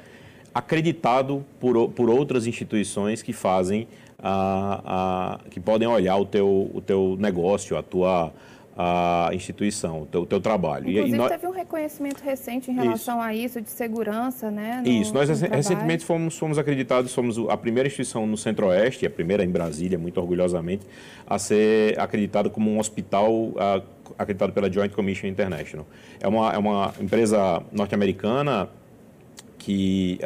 acreditado 0.53 1.45
por, 1.59 1.89
por 1.89 2.09
outras 2.09 2.47
instituições 2.47 3.21
que 3.21 3.33
fazem, 3.33 3.87
a, 4.17 4.81
a, 5.45 5.49
que 5.49 5.59
podem 5.59 5.87
olhar 5.87 6.17
o 6.17 6.25
teu, 6.25 6.71
o 6.73 6.81
teu 6.81 7.15
negócio, 7.19 7.77
a 7.77 7.83
tua 7.83 8.33
a 8.75 9.29
instituição, 9.33 10.01
o 10.01 10.05
teu, 10.05 10.25
teu 10.25 10.41
trabalho. 10.41 10.89
Inclusive, 10.89 11.15
e, 11.15 11.17
nós... 11.17 11.31
teve 11.31 11.45
um 11.45 11.51
reconhecimento 11.51 12.21
recente 12.23 12.71
em 12.71 12.73
relação 12.73 13.17
isso. 13.17 13.27
a 13.27 13.33
isso, 13.33 13.61
de 13.61 13.69
segurança, 13.69 14.49
né? 14.49 14.81
No, 14.83 14.91
isso, 14.91 15.13
nós 15.13 15.29
recentemente 15.29 16.03
fomos, 16.03 16.37
fomos 16.37 16.57
acreditados, 16.57 17.11
somos 17.11 17.37
a 17.49 17.55
primeira 17.55 17.87
instituição 17.87 18.25
no 18.25 18.35
Centro-Oeste, 18.35 19.05
a 19.05 19.09
primeira 19.11 19.43
em 19.43 19.49
Brasília, 19.49 19.97
muito 19.97 20.19
orgulhosamente, 20.19 20.85
a 21.27 21.37
ser 21.37 21.99
acreditado 21.99 22.49
como 22.49 22.71
um 22.71 22.79
hospital 22.79 23.53
acreditado 24.17 24.51
pela 24.53 24.71
Joint 24.71 24.93
Commission 24.93 25.27
International. 25.27 25.85
É 26.19 26.27
uma, 26.27 26.53
é 26.53 26.57
uma 26.57 26.93
empresa 26.99 27.61
norte-americana 27.71 28.69
que 29.59 30.19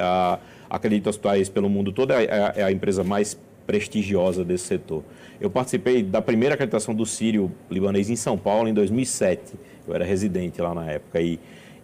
acredita 0.70 1.10
hospitais 1.10 1.50
pelo 1.50 1.70
mundo 1.70 1.92
todo, 1.92 2.12
é, 2.12 2.24
é, 2.24 2.54
é 2.58 2.64
a 2.64 2.72
empresa 2.72 3.04
mais 3.04 3.38
prestigiosa 3.68 4.46
desse 4.46 4.64
setor. 4.64 5.04
Eu 5.40 5.50
participei 5.50 6.02
da 6.02 6.22
primeira 6.22 6.56
acreditação 6.56 6.96
do 6.96 7.06
Sírio 7.06 7.52
libanês 7.70 8.10
em 8.10 8.16
São 8.16 8.38
Paulo 8.38 8.70
em 8.70 8.74
2007. 8.74 9.54
Eu 9.86 9.94
era 9.94 10.06
residente 10.06 10.62
lá 10.62 10.74
na 10.74 10.90
época 10.90 11.22
e, 11.22 11.38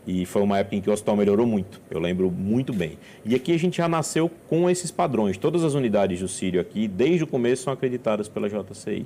e 0.08 0.25
foi 0.25 0.42
uma 0.42 0.58
época 0.58 0.78
em 0.78 0.82
que 0.82 0.90
o 0.90 0.94
hospital 0.94 1.18
melhorou 1.18 1.46
muito. 1.46 1.82
Eu 1.92 2.00
lembro 2.00 2.32
muito 2.32 2.74
bem. 2.74 2.98
E 3.25 3.36
aqui 3.36 3.52
a 3.54 3.60
gente 3.60 3.78
já 3.78 3.88
nasceu 3.88 4.32
com 4.50 4.70
esses 4.70 4.90
padrões. 4.90 5.38
Todas 5.38 5.63
as 5.63 5.74
unidades 5.74 6.22
do 6.22 6.28
Sírio 6.28 6.60
aqui, 6.60 6.88
desde 6.88 7.25
o 7.25 7.28
começo, 7.28 7.63
são 7.63 7.74
acreditadas 7.74 8.28
pela 8.30 8.50
JCI. 8.50 9.06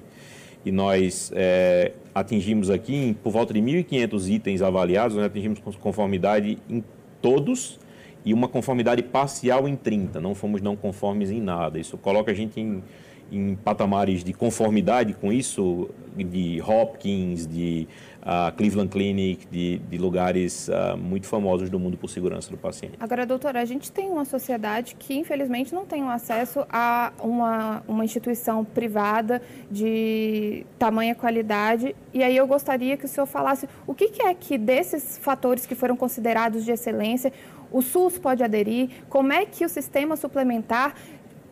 E 0.64 0.72
nós 0.72 1.32
é, 1.36 1.94
atingimos 2.14 2.70
aqui, 2.70 3.16
por 3.24 3.32
volta 3.32 3.54
de 3.54 3.62
1.500 3.62 4.30
itens 4.30 4.62
avaliados, 4.62 5.16
nós 5.16 5.26
atingimos 5.26 5.60
conformidade 5.80 6.58
em 6.70 6.84
todos 7.22 7.80
e 8.28 8.34
uma 8.34 8.50
conformidade 8.50 9.02
parcial 9.02 9.70
em 9.70 9.76
30. 9.78 10.20
Não 10.20 10.36
fomos 10.36 10.62
não 10.62 10.76
conformes 10.76 11.32
em 11.32 11.40
nada. 11.40 11.80
Isso 11.80 11.98
coloca 11.98 12.30
a 12.30 12.34
gente 12.34 12.60
em 12.60 12.84
em 13.32 13.56
patamares 13.56 14.24
de 14.24 14.34
conformidade 14.34 15.14
com 15.14 15.32
isso, 15.32 15.90
de 16.16 16.62
Hopkins, 16.62 17.46
de 17.46 17.88
uh, 18.22 18.56
Cleveland 18.56 18.90
Clinic, 18.90 19.48
de, 19.48 19.80
de 19.80 19.98
lugares 19.98 20.68
uh, 20.68 20.98
muito 20.98 21.28
famosos 21.28 21.70
do 21.70 21.80
mundo 21.80 21.98
por 21.98 22.10
segurança 22.10 22.50
do 22.50 22.58
paciente. 22.58 22.96
Agora, 23.00 23.26
doutora, 23.26 23.62
a 23.62 23.66
gente 23.66 23.92
tem 23.92 24.10
uma 24.10 24.26
sociedade 24.26 24.96
que, 24.98 25.16
infelizmente, 25.16 25.74
não 25.74 25.86
tem 25.86 26.04
acesso 26.04 26.66
a 26.70 27.14
uma, 27.20 27.84
uma 27.88 28.04
instituição 28.04 28.66
privada 28.66 29.42
de 29.70 30.66
tamanha 30.80 31.14
qualidade. 31.16 31.96
E 32.14 32.24
aí 32.24 32.36
eu 32.36 32.48
gostaria 32.48 32.98
que 32.98 33.06
o 33.06 33.08
senhor 33.08 33.28
falasse 33.28 33.68
o 33.86 33.94
que, 33.94 34.10
que 34.10 34.22
é 34.24 34.34
que 34.34 34.58
desses 34.58 35.18
fatores 35.18 35.66
que 35.66 35.76
foram 35.76 35.96
considerados 35.96 36.66
de 36.66 36.72
excelência, 36.72 37.32
o 37.72 37.82
SUS 37.82 38.18
pode 38.18 38.44
aderir, 38.44 38.90
como 39.10 39.34
é 39.34 39.46
que 39.46 39.66
o 39.66 39.70
sistema 39.70 40.16
suplementar 40.16 40.96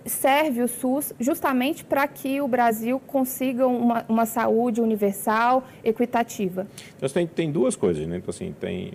serve 0.05 0.62
o 0.62 0.67
SUS 0.67 1.13
justamente 1.19 1.83
para 1.83 2.07
que 2.07 2.39
o 2.39 2.47
Brasil 2.47 3.00
consiga 3.00 3.67
uma, 3.67 4.05
uma 4.07 4.25
saúde 4.25 4.79
universal, 4.79 5.67
equitativa? 5.83 6.67
Então, 6.95 7.09
tem, 7.09 7.27
tem 7.27 7.51
duas 7.51 7.75
coisas, 7.75 8.07
né? 8.07 8.17
Então, 8.17 8.29
assim, 8.29 8.53
tem 8.59 8.93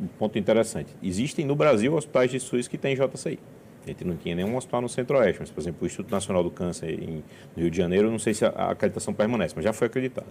um 0.00 0.06
ponto 0.18 0.38
interessante. 0.38 0.94
Existem 1.02 1.44
no 1.44 1.54
Brasil 1.54 1.94
hospitais 1.94 2.30
de 2.30 2.40
SUS 2.40 2.66
que 2.66 2.78
têm 2.78 2.96
JCI. 2.96 3.38
A 3.84 3.88
gente 3.88 4.04
não 4.04 4.16
tinha 4.16 4.34
nenhum 4.34 4.56
hospital 4.56 4.82
no 4.82 4.88
Centro-Oeste, 4.88 5.40
mas, 5.40 5.50
por 5.50 5.60
exemplo, 5.60 5.78
o 5.82 5.86
Instituto 5.86 6.10
Nacional 6.10 6.42
do 6.42 6.50
Câncer 6.50 6.90
em, 6.90 7.24
no 7.56 7.62
Rio 7.62 7.70
de 7.70 7.76
Janeiro, 7.76 8.10
não 8.10 8.18
sei 8.18 8.34
se 8.34 8.44
a, 8.44 8.70
acreditação 8.70 9.14
permanece, 9.14 9.54
mas 9.56 9.64
já 9.64 9.72
foi 9.72 9.86
acreditado. 9.86 10.26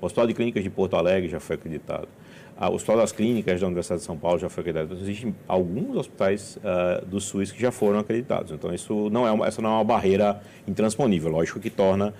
O 0.00 0.06
Hospital 0.06 0.26
de 0.26 0.34
Clínicas 0.34 0.64
de 0.64 0.70
Porto 0.70 0.96
Alegre 0.96 1.28
já 1.28 1.38
foi 1.38 1.56
acreditado. 1.56 2.08
Ah, 2.56 2.68
o 2.68 2.74
Hospital 2.74 2.96
das 2.96 3.12
Clínicas 3.12 3.60
da 3.60 3.66
Universidade 3.66 4.00
de 4.00 4.06
São 4.06 4.16
Paulo 4.16 4.38
já 4.38 4.48
foi 4.48 4.62
acreditado. 4.62 4.92
Então, 4.92 4.98
existem 5.00 5.34
alguns 5.46 5.96
hospitais 5.96 6.58
uh, 6.58 7.06
do 7.06 7.20
SUS 7.20 7.52
que 7.52 7.60
já 7.60 7.70
foram 7.70 8.00
acreditados. 8.00 8.50
Então, 8.50 8.74
isso 8.74 9.08
não 9.10 9.26
é 9.26 9.30
uma, 9.30 9.46
essa 9.46 9.62
não 9.62 9.70
é 9.70 9.74
uma 9.74 9.84
barreira 9.84 10.40
intransponível, 10.66 11.30
lógico 11.30 11.60
que 11.60 11.70
torna 11.70 12.12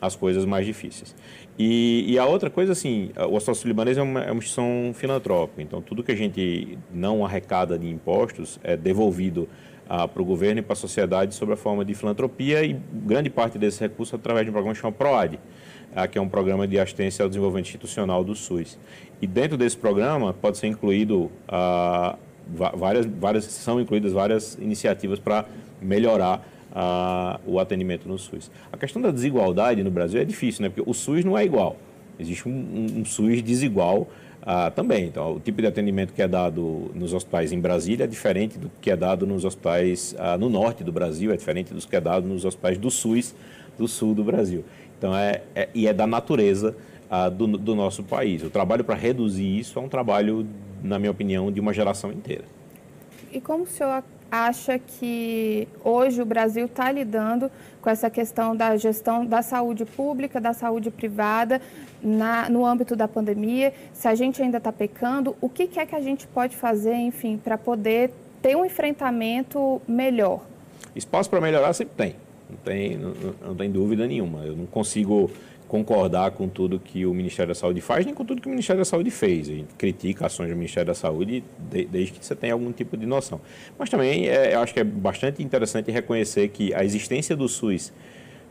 as 0.00 0.16
coisas 0.16 0.44
mais 0.44 0.66
difíceis. 0.66 1.14
E, 1.58 2.04
e 2.08 2.18
a 2.18 2.26
outra 2.26 2.50
coisa, 2.50 2.72
assim, 2.72 3.10
o 3.16 3.36
Hospital 3.36 3.60
Libanês 3.64 3.96
é 3.96 4.00
é 4.00 4.02
uma 4.02 4.20
instituição 4.32 4.92
filantrópica, 4.94 5.62
então 5.62 5.80
tudo 5.80 6.02
que 6.02 6.10
a 6.10 6.16
gente 6.16 6.76
não 6.92 7.24
arrecada 7.24 7.78
de 7.78 7.88
impostos 7.88 8.58
é 8.64 8.76
devolvido 8.76 9.48
ah, 9.94 10.08
para 10.08 10.22
o 10.22 10.24
governo 10.24 10.60
e 10.60 10.62
para 10.62 10.72
a 10.72 10.76
sociedade 10.76 11.34
sob 11.34 11.52
a 11.52 11.56
forma 11.56 11.84
de 11.84 11.92
filantropia 11.92 12.64
e 12.64 12.80
grande 12.90 13.28
parte 13.28 13.58
desse 13.58 13.78
recurso 13.78 14.16
através 14.16 14.46
de 14.46 14.48
um 14.48 14.52
programa 14.54 14.74
chamado 14.74 14.94
PROAD, 14.94 15.38
ah, 15.94 16.08
que 16.08 16.16
é 16.16 16.20
um 16.20 16.30
programa 16.30 16.66
de 16.66 16.78
assistência 16.78 17.22
ao 17.22 17.28
desenvolvimento 17.28 17.66
institucional 17.66 18.24
do 18.24 18.34
SUS. 18.34 18.78
E 19.20 19.26
dentro 19.26 19.58
desse 19.58 19.76
programa 19.76 20.32
pode 20.32 20.56
ser 20.56 20.68
incluído 20.68 21.30
ah, 21.46 22.16
várias, 22.74 23.04
várias 23.04 23.44
são 23.44 23.78
incluídas 23.78 24.14
várias 24.14 24.54
iniciativas 24.54 25.18
para 25.18 25.44
melhorar 25.78 26.42
ah, 26.74 27.38
o 27.46 27.60
atendimento 27.60 28.08
no 28.08 28.18
SUS. 28.18 28.50
A 28.72 28.78
questão 28.78 29.02
da 29.02 29.10
desigualdade 29.10 29.84
no 29.84 29.90
Brasil 29.90 30.22
é 30.22 30.24
difícil, 30.24 30.62
né? 30.62 30.70
Porque 30.70 30.88
o 30.88 30.94
SUS 30.94 31.22
não 31.22 31.36
é 31.36 31.44
igual. 31.44 31.76
Existe 32.18 32.48
um, 32.48 32.52
um, 32.52 33.00
um 33.00 33.04
SUS 33.04 33.42
desigual 33.42 34.08
ah, 34.44 34.70
também. 34.70 35.06
Então, 35.06 35.34
o 35.34 35.40
tipo 35.40 35.60
de 35.60 35.66
atendimento 35.66 36.12
que 36.12 36.20
é 36.20 36.28
dado 36.28 36.90
nos 36.94 37.12
hospitais 37.12 37.52
em 37.52 37.60
Brasília 37.60 38.04
é 38.04 38.06
diferente 38.06 38.58
do 38.58 38.70
que 38.80 38.90
é 38.90 38.96
dado 38.96 39.26
nos 39.26 39.44
hospitais 39.44 40.14
ah, 40.18 40.36
no 40.36 40.48
norte 40.48 40.82
do 40.82 40.92
Brasil, 40.92 41.32
é 41.32 41.36
diferente 41.36 41.72
dos 41.72 41.86
que 41.86 41.94
é 41.94 42.00
dado 42.00 42.26
nos 42.26 42.44
hospitais 42.44 42.76
do 42.76 42.90
SUS 42.90 43.34
do 43.78 43.86
sul 43.86 44.14
do 44.14 44.24
Brasil. 44.24 44.64
Então, 44.98 45.16
é, 45.16 45.42
é 45.54 45.68
e 45.74 45.86
é 45.86 45.92
da 45.92 46.06
natureza 46.06 46.76
ah, 47.08 47.28
do, 47.28 47.46
do 47.46 47.74
nosso 47.74 48.02
país. 48.02 48.42
O 48.42 48.50
trabalho 48.50 48.82
para 48.82 48.94
reduzir 48.94 49.58
isso 49.58 49.78
é 49.78 49.82
um 49.82 49.88
trabalho, 49.88 50.46
na 50.82 50.98
minha 50.98 51.10
opinião, 51.10 51.50
de 51.52 51.60
uma 51.60 51.72
geração 51.72 52.10
inteira. 52.10 52.44
E 53.32 53.40
como 53.40 53.64
o 53.64 53.66
senhor 53.66 54.02
acha 54.30 54.78
que 54.78 55.68
hoje 55.84 56.22
o 56.22 56.24
Brasil 56.24 56.64
está 56.64 56.90
lidando 56.90 57.50
com 57.82 57.90
essa 57.90 58.08
questão 58.08 58.56
da 58.56 58.76
gestão 58.76 59.26
da 59.26 59.42
saúde 59.42 59.84
pública, 59.84 60.40
da 60.40 60.54
saúde 60.54 60.90
privada, 60.90 61.60
na, 62.00 62.48
no 62.48 62.64
âmbito 62.64 62.94
da 62.94 63.08
pandemia? 63.08 63.74
Se 63.92 64.06
a 64.06 64.14
gente 64.14 64.40
ainda 64.40 64.58
está 64.58 64.72
pecando, 64.72 65.36
o 65.40 65.48
que, 65.48 65.66
que 65.66 65.80
é 65.80 65.84
que 65.84 65.94
a 65.94 66.00
gente 66.00 66.26
pode 66.28 66.56
fazer, 66.56 66.94
enfim, 66.94 67.36
para 67.36 67.58
poder 67.58 68.12
ter 68.40 68.56
um 68.56 68.64
enfrentamento 68.64 69.82
melhor? 69.86 70.40
Espaço 70.94 71.28
para 71.28 71.40
melhorar 71.40 71.72
sempre 71.72 71.94
tem, 71.96 72.16
não 72.48 72.56
tem, 72.58 72.96
não, 72.96 73.14
não 73.48 73.54
tem 73.56 73.70
dúvida 73.70 74.06
nenhuma. 74.06 74.44
Eu 74.44 74.54
não 74.54 74.66
consigo 74.66 75.30
concordar 75.72 76.32
com 76.32 76.50
tudo 76.50 76.78
que 76.78 77.06
o 77.06 77.14
Ministério 77.14 77.48
da 77.48 77.54
Saúde 77.54 77.80
faz, 77.80 78.04
nem 78.04 78.14
com 78.14 78.26
tudo 78.26 78.42
que 78.42 78.46
o 78.46 78.50
Ministério 78.50 78.78
da 78.78 78.84
Saúde 78.84 79.10
fez. 79.10 79.48
A 79.48 79.52
gente 79.52 79.72
critica 79.78 80.26
ações 80.26 80.50
do 80.50 80.54
Ministério 80.54 80.88
da 80.88 80.94
Saúde 80.94 81.42
de, 81.58 81.86
desde 81.86 82.12
que 82.12 82.26
você 82.26 82.36
tenha 82.36 82.52
algum 82.52 82.70
tipo 82.72 82.94
de 82.94 83.06
noção. 83.06 83.40
Mas 83.78 83.88
também 83.88 84.28
é, 84.28 84.52
eu 84.52 84.60
acho 84.60 84.74
que 84.74 84.80
é 84.80 84.84
bastante 84.84 85.42
interessante 85.42 85.90
reconhecer 85.90 86.48
que 86.48 86.74
a 86.74 86.84
existência 86.84 87.34
do 87.34 87.48
SUS 87.48 87.90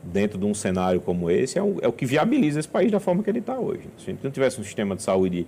dentro 0.02 0.36
de 0.36 0.44
um 0.44 0.52
cenário 0.52 1.00
como 1.00 1.30
esse 1.30 1.56
é 1.56 1.62
o, 1.62 1.78
é 1.80 1.86
o 1.86 1.92
que 1.92 2.04
viabiliza 2.04 2.58
esse 2.58 2.68
país 2.68 2.90
da 2.90 2.98
forma 2.98 3.22
que 3.22 3.30
ele 3.30 3.38
está 3.38 3.56
hoje. 3.56 3.84
Se 3.98 4.10
a 4.10 4.12
gente 4.12 4.24
não 4.24 4.30
tivesse 4.32 4.60
um 4.60 4.64
sistema 4.64 4.96
de 4.96 5.04
saúde 5.04 5.46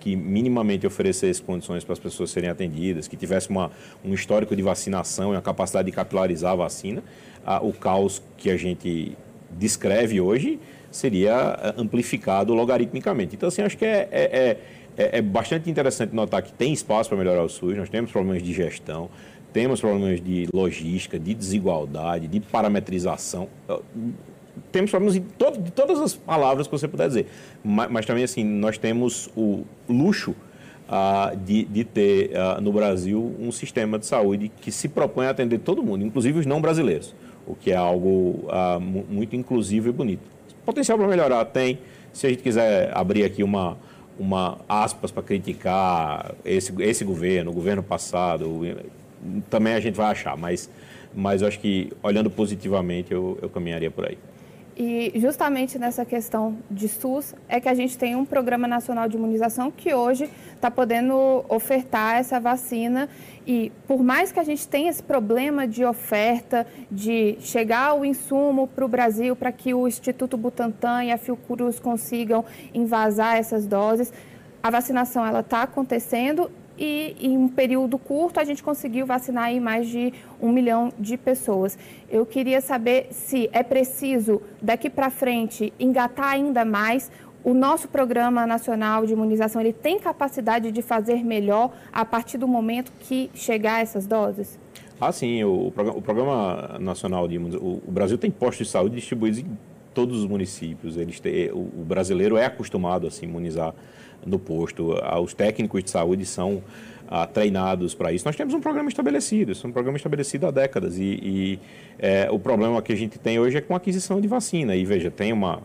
que 0.00 0.16
minimamente 0.16 0.84
oferecesse 0.84 1.40
condições 1.40 1.84
para 1.84 1.92
as 1.92 2.00
pessoas 2.00 2.32
serem 2.32 2.50
atendidas, 2.50 3.06
que 3.06 3.16
tivesse 3.16 3.50
uma, 3.50 3.70
um 4.04 4.12
histórico 4.12 4.56
de 4.56 4.62
vacinação 4.62 5.32
e 5.32 5.36
uma 5.36 5.42
capacidade 5.42 5.86
de 5.86 5.92
capilarizar 5.92 6.54
a 6.54 6.56
vacina, 6.56 7.04
o 7.62 7.72
caos 7.72 8.20
que 8.36 8.50
a 8.50 8.56
gente 8.56 9.16
descreve 9.52 10.20
hoje 10.20 10.58
seria 10.96 11.58
eh, 11.60 11.74
amplificado 11.76 12.54
logaritmicamente. 12.54 13.36
Então, 13.36 13.48
assim, 13.48 13.62
acho 13.62 13.76
que 13.76 13.84
é, 13.84 14.08
é, 14.10 14.58
é, 14.96 15.18
é 15.18 15.22
bastante 15.22 15.70
interessante 15.70 16.14
notar 16.14 16.42
que 16.42 16.52
tem 16.52 16.72
espaço 16.72 17.08
para 17.08 17.18
melhorar 17.18 17.42
o 17.42 17.48
SUS, 17.48 17.76
nós 17.76 17.88
temos 17.88 18.10
problemas 18.10 18.42
de 18.42 18.52
gestão, 18.52 19.10
temos 19.52 19.80
problemas 19.80 20.20
de 20.20 20.48
logística, 20.52 21.18
de 21.18 21.32
desigualdade, 21.32 22.26
de 22.26 22.40
parametrização. 22.40 23.48
Temos 24.72 24.90
problemas 24.90 25.14
de, 25.14 25.20
de 25.20 25.70
todas 25.70 26.00
as 26.00 26.14
palavras 26.14 26.66
que 26.66 26.72
você 26.72 26.88
puder 26.88 27.06
dizer. 27.06 27.26
Mas, 27.62 27.90
mas 27.90 28.06
também, 28.06 28.24
assim, 28.24 28.44
nós 28.44 28.78
temos 28.78 29.28
o 29.36 29.62
luxo 29.88 30.34
uh, 30.88 31.36
de, 31.36 31.64
de, 31.64 31.84
ter 31.84 32.30
uh, 32.30 32.60
no 32.60 32.72
Brasil 32.72 33.34
um 33.38 33.52
sistema 33.52 33.98
de 33.98 34.06
saúde 34.06 34.50
que 34.60 34.72
se 34.72 34.88
propõe 34.88 35.26
a 35.26 35.30
atender 35.30 35.58
todo 35.58 35.82
mundo, 35.82 36.04
inclusive 36.04 36.40
os 36.40 36.46
não 36.46 36.60
brasileiros, 36.60 37.14
o 37.46 37.54
que 37.54 37.70
é 37.70 37.76
algo 37.76 38.48
uh, 38.48 38.80
muito 38.80 39.36
inclusivo 39.36 39.88
e 39.88 39.92
bonito. 39.92 40.33
Potencial 40.64 40.98
para 40.98 41.06
melhorar 41.06 41.44
tem. 41.46 41.78
Se 42.12 42.26
a 42.26 42.30
gente 42.30 42.42
quiser 42.42 42.90
abrir 42.96 43.24
aqui 43.24 43.42
uma, 43.42 43.76
uma 44.18 44.58
aspas 44.68 45.10
para 45.10 45.22
criticar 45.22 46.34
esse, 46.44 46.72
esse 46.82 47.04
governo, 47.04 47.50
o 47.50 47.54
governo 47.54 47.82
passado, 47.82 48.60
também 49.50 49.74
a 49.74 49.80
gente 49.80 49.96
vai 49.96 50.06
achar, 50.06 50.36
mas, 50.36 50.70
mas 51.14 51.42
eu 51.42 51.48
acho 51.48 51.58
que 51.58 51.92
olhando 52.02 52.30
positivamente 52.30 53.12
eu, 53.12 53.38
eu 53.42 53.48
caminharia 53.48 53.90
por 53.90 54.06
aí. 54.06 54.18
E 54.76 55.12
justamente 55.16 55.78
nessa 55.78 56.04
questão 56.04 56.58
de 56.68 56.88
SUS 56.88 57.32
é 57.48 57.60
que 57.60 57.68
a 57.68 57.74
gente 57.74 57.96
tem 57.96 58.16
um 58.16 58.24
programa 58.24 58.66
nacional 58.66 59.08
de 59.08 59.16
imunização 59.16 59.70
que 59.70 59.94
hoje 59.94 60.28
está 60.52 60.68
podendo 60.68 61.44
ofertar 61.48 62.16
essa 62.16 62.40
vacina. 62.40 63.08
E 63.46 63.70
por 63.86 64.02
mais 64.02 64.32
que 64.32 64.40
a 64.40 64.44
gente 64.44 64.66
tenha 64.66 64.88
esse 64.88 65.02
problema 65.02 65.68
de 65.68 65.84
oferta, 65.84 66.66
de 66.90 67.36
chegar 67.40 67.94
o 67.94 68.04
insumo 68.04 68.66
para 68.66 68.84
o 68.84 68.88
Brasil 68.88 69.36
para 69.36 69.52
que 69.52 69.74
o 69.74 69.86
Instituto 69.86 70.36
Butantan 70.36 71.04
e 71.04 71.12
a 71.12 71.18
Fiocruz 71.18 71.78
consigam 71.78 72.44
invasar 72.72 73.36
essas 73.36 73.66
doses, 73.66 74.12
a 74.62 74.70
vacinação 74.70 75.26
ela 75.26 75.40
está 75.40 75.62
acontecendo 75.62 76.50
e 76.78 77.16
em 77.20 77.36
um 77.36 77.48
período 77.48 77.98
curto 77.98 78.40
a 78.40 78.44
gente 78.44 78.62
conseguiu 78.62 79.06
vacinar 79.06 79.44
aí 79.44 79.60
mais 79.60 79.86
de 79.88 80.12
um 80.40 80.50
milhão 80.50 80.92
de 80.98 81.16
pessoas. 81.16 81.78
Eu 82.10 82.26
queria 82.26 82.60
saber 82.60 83.08
se 83.10 83.48
é 83.52 83.62
preciso 83.62 84.42
daqui 84.60 84.90
para 84.90 85.10
frente 85.10 85.72
engatar 85.78 86.30
ainda 86.30 86.64
mais. 86.64 87.10
O 87.44 87.52
nosso 87.52 87.88
programa 87.88 88.46
nacional 88.46 89.04
de 89.04 89.12
imunização 89.12 89.60
ele 89.60 89.74
tem 89.74 89.98
capacidade 89.98 90.72
de 90.72 90.80
fazer 90.80 91.22
melhor 91.22 91.70
a 91.92 92.02
partir 92.02 92.38
do 92.38 92.48
momento 92.48 92.90
que 93.00 93.30
chegar 93.34 93.82
essas 93.82 94.06
doses? 94.06 94.58
Ah, 94.98 95.12
sim. 95.12 95.44
O, 95.44 95.66
o 95.66 96.00
Programa 96.00 96.78
Nacional 96.80 97.28
de 97.28 97.34
Imunização. 97.34 97.80
O, 97.86 97.92
Brasil 97.92 98.16
tem 98.16 98.30
postos 98.30 98.66
de 98.66 98.72
saúde 98.72 98.94
distribuídos 98.96 99.40
em 99.40 99.58
todos 99.92 100.20
os 100.20 100.26
municípios. 100.26 100.96
Eles 100.96 101.20
têm, 101.20 101.50
o, 101.50 101.58
o 101.58 101.84
brasileiro 101.86 102.38
é 102.38 102.46
acostumado 102.46 103.06
a 103.06 103.10
se 103.10 103.26
imunizar 103.26 103.74
no 104.24 104.38
posto. 104.38 104.98
Ah, 105.02 105.20
os 105.20 105.34
técnicos 105.34 105.84
de 105.84 105.90
saúde 105.90 106.24
são 106.24 106.62
ah, 107.06 107.26
treinados 107.26 107.94
para 107.94 108.10
isso. 108.10 108.24
Nós 108.24 108.36
temos 108.36 108.54
um 108.54 108.60
programa 108.60 108.88
estabelecido, 108.88 109.52
isso 109.52 109.66
é 109.66 109.68
um 109.68 109.72
programa 109.72 109.98
estabelecido 109.98 110.46
há 110.46 110.50
décadas. 110.50 110.96
E, 110.96 111.02
e 111.22 111.58
é, 111.98 112.26
o 112.30 112.38
problema 112.38 112.80
que 112.80 112.92
a 112.94 112.96
gente 112.96 113.18
tem 113.18 113.38
hoje 113.38 113.58
é 113.58 113.60
com 113.60 113.74
a 113.74 113.76
aquisição 113.76 114.18
de 114.18 114.28
vacina. 114.28 114.74
E 114.74 114.82
veja, 114.86 115.10
tem 115.10 115.30
uma 115.30 115.60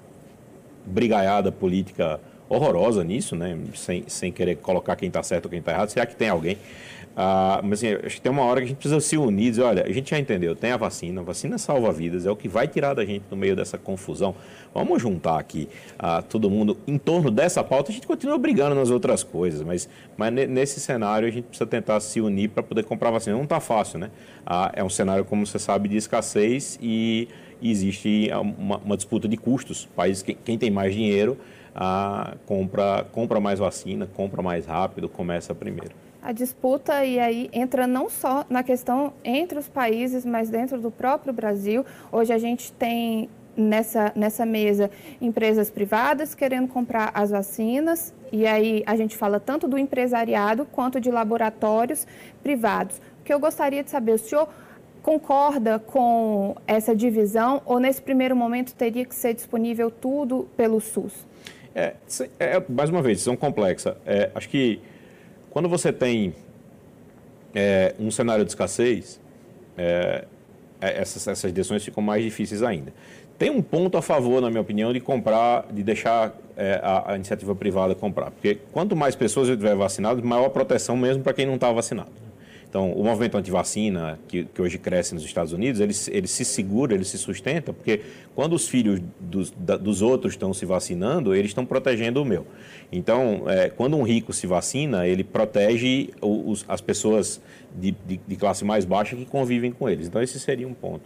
brigaiada 0.89 1.51
política 1.51 2.19
horrorosa 2.50 3.03
nisso, 3.03 3.36
né? 3.36 3.58
sem, 3.75 4.03
sem 4.08 4.31
querer 4.31 4.55
colocar 4.55 4.96
quem 4.96 5.08
está 5.08 5.22
certo 5.22 5.46
ou 5.46 5.51
quem 5.51 5.60
está 5.60 5.72
errado. 5.72 5.89
Será 5.89 6.05
que 6.05 6.15
tem 6.15 6.29
alguém? 6.29 6.58
Ah, 7.15 7.59
mas 7.63 7.79
assim, 7.79 7.95
acho 8.05 8.15
que 8.15 8.21
tem 8.21 8.31
uma 8.31 8.43
hora 8.43 8.61
que 8.61 8.65
a 8.65 8.67
gente 8.69 8.77
precisa 8.77 8.99
se 9.01 9.17
unir 9.17 9.49
dizer, 9.49 9.63
olha, 9.63 9.83
a 9.83 9.91
gente 9.91 10.09
já 10.09 10.17
entendeu, 10.17 10.55
tem 10.55 10.71
a 10.71 10.77
vacina, 10.77 11.19
a 11.19 11.23
vacina 11.23 11.57
salva 11.57 11.91
vidas, 11.91 12.25
é 12.25 12.31
o 12.31 12.35
que 12.35 12.47
vai 12.47 12.67
tirar 12.67 12.93
da 12.93 13.03
gente 13.03 13.25
no 13.29 13.35
meio 13.35 13.55
dessa 13.55 13.77
confusão. 13.77 14.33
Vamos 14.73 15.01
juntar 15.01 15.37
aqui 15.37 15.67
ah, 15.97 16.21
todo 16.21 16.49
mundo 16.49 16.77
em 16.87 16.97
torno 16.97 17.29
dessa 17.29 17.63
pauta, 17.63 17.91
a 17.91 17.93
gente 17.93 18.07
continua 18.07 18.37
brigando 18.37 18.75
nas 18.75 18.89
outras 18.89 19.23
coisas, 19.23 19.61
mas, 19.63 19.89
mas 20.15 20.31
nesse 20.31 20.79
cenário 20.79 21.27
a 21.27 21.31
gente 21.31 21.45
precisa 21.45 21.67
tentar 21.67 21.99
se 21.99 22.21
unir 22.21 22.49
para 22.49 22.63
poder 22.63 22.83
comprar 22.83 23.11
vacina. 23.11 23.35
Não 23.35 23.43
está 23.43 23.59
fácil, 23.59 23.99
né? 23.99 24.11
Ah, 24.45 24.71
é 24.73 24.83
um 24.83 24.89
cenário, 24.89 25.25
como 25.25 25.45
você 25.45 25.59
sabe, 25.59 25.89
de 25.89 25.97
escassez 25.97 26.79
e 26.81 27.27
existe 27.61 28.29
uma, 28.57 28.77
uma 28.77 28.95
disputa 28.95 29.27
de 29.27 29.35
custos. 29.35 29.89
País, 29.95 30.21
quem, 30.21 30.37
quem 30.45 30.57
tem 30.57 30.71
mais 30.71 30.93
dinheiro 30.93 31.37
ah, 31.75 32.35
compra, 32.45 33.05
compra 33.11 33.39
mais 33.39 33.59
vacina, 33.59 34.07
compra 34.07 34.41
mais 34.41 34.65
rápido, 34.65 35.09
começa 35.09 35.53
primeiro 35.53 35.93
a 36.21 36.31
disputa 36.31 37.05
e 37.05 37.19
aí 37.19 37.49
entra 37.53 37.88
não 37.88 38.09
só 38.09 38.45
na 38.49 38.63
questão 38.63 39.13
entre 39.23 39.57
os 39.57 39.67
países, 39.67 40.25
mas 40.25 40.49
dentro 40.49 40.79
do 40.79 40.91
próprio 40.91 41.33
Brasil. 41.33 41.85
Hoje 42.11 42.33
a 42.33 42.38
gente 42.38 42.71
tem 42.73 43.29
nessa, 43.55 44.11
nessa 44.15 44.45
mesa 44.45 44.89
empresas 45.21 45.69
privadas 45.69 46.35
querendo 46.35 46.67
comprar 46.67 47.11
as 47.13 47.29
vacinas, 47.29 48.13
e 48.31 48.45
aí 48.45 48.83
a 48.85 48.95
gente 48.95 49.17
fala 49.17 49.39
tanto 49.39 49.67
do 49.67 49.77
empresariado 49.77 50.65
quanto 50.65 50.99
de 50.99 51.09
laboratórios 51.09 52.05
privados. 52.43 52.97
O 53.19 53.23
que 53.23 53.33
eu 53.33 53.39
gostaria 53.39 53.83
de 53.83 53.89
saber, 53.89 54.13
o 54.13 54.17
senhor 54.17 54.47
concorda 55.01 55.79
com 55.79 56.55
essa 56.67 56.95
divisão 56.95 57.61
ou 57.65 57.79
nesse 57.79 58.01
primeiro 58.01 58.35
momento 58.35 58.73
teria 58.73 59.05
que 59.05 59.15
ser 59.15 59.33
disponível 59.33 59.89
tudo 59.89 60.47
pelo 60.57 60.79
SUS? 60.79 61.25
É, 61.73 61.93
é 62.39 62.63
mais 62.67 62.89
uma 62.89 63.01
vez, 63.01 63.17
decisão 63.17 63.38
complexa. 63.38 63.97
É, 64.05 64.29
acho 64.35 64.49
que 64.49 64.81
quando 65.50 65.68
você 65.68 65.91
tem 65.91 66.34
é, 67.53 67.96
um 68.00 68.12
cenário 68.12 68.44
de 68.44 68.51
escassez, 68.51 69.20
é, 69.77 70.25
é, 70.82 71.01
essas, 71.01 71.27
essas 71.27 71.51
decisões 71.51 71.84
ficam 71.84 72.01
mais 72.01 72.24
difíceis 72.24 72.63
ainda. 72.63 72.94
Tem 73.38 73.50
um 73.50 73.62
ponto 73.62 73.98
a 73.98 74.01
favor, 74.01 74.41
na 74.41 74.50
minha 74.50 74.62
opinião, 74.62 74.91
de 74.91 75.00
comprar, 75.00 75.65
de 75.72 75.82
deixar 75.82 76.36
é, 76.58 76.79
a, 76.84 77.13
a, 77.13 77.15
iniciativa 77.15 77.56
privada 77.56 77.96
comprar. 77.96 78.32
Porque 78.32 78.60
quanto 78.72 78.96
mais 78.96 79.15
pessoas 79.15 79.48
tiver 79.48 79.75
vacinado, 79.75 80.24
maior 80.24 80.46
a 80.46 80.50
proteção 80.50 80.98
mesmo 80.98 81.24
para 81.24 81.34
quem 81.34 81.46
não 81.46 81.56
está 81.56 81.72
vacinado. 81.72 82.12
Então, 82.69 82.91
o 82.91 83.03
movimento 83.03 83.35
anti-vacina, 83.35 84.19
que, 84.27 84.45
que, 84.45 84.61
hoje 84.61 84.77
cresce 84.77 85.15
nos 85.15 85.23
Estados 85.23 85.51
Unidos, 85.51 85.81
ele, 85.81 85.93
ele 86.11 86.27
se 86.27 86.45
segura, 86.45 86.93
ele 86.93 87.03
se 87.03 87.17
sustenta, 87.17 87.73
porque 87.73 88.01
quando 88.35 88.53
os 88.53 88.67
filhos 88.67 89.01
dos, 89.19 89.51
da, 89.57 89.75
dos 89.75 90.03
outros 90.03 90.33
estão 90.33 90.53
se 90.53 90.67
vacinando, 90.67 91.33
eles 91.33 91.49
estão 91.49 91.65
protegendo 91.65 92.21
o 92.21 92.25
meu. 92.25 92.45
Então, 92.91 93.45
é, 93.47 93.69
quando 93.71 93.97
um 93.97 94.03
rico 94.03 94.31
se 94.31 94.45
vacina, 94.45 95.07
ele 95.07 95.23
protege 95.23 96.09
os, 96.21 96.63
as 96.67 96.79
pessoas 96.79 97.41
de, 97.75 97.95
de, 98.05 98.19
de, 98.27 98.35
classe 98.35 98.63
mais 98.63 98.85
baixa 98.85 99.15
que 99.15 99.25
convivem 99.25 99.71
com 99.71 99.89
eles. 99.89 100.07
Então, 100.07 100.21
esse 100.21 100.39
seria 100.39 100.67
um 100.67 100.73
ponto. 100.73 101.01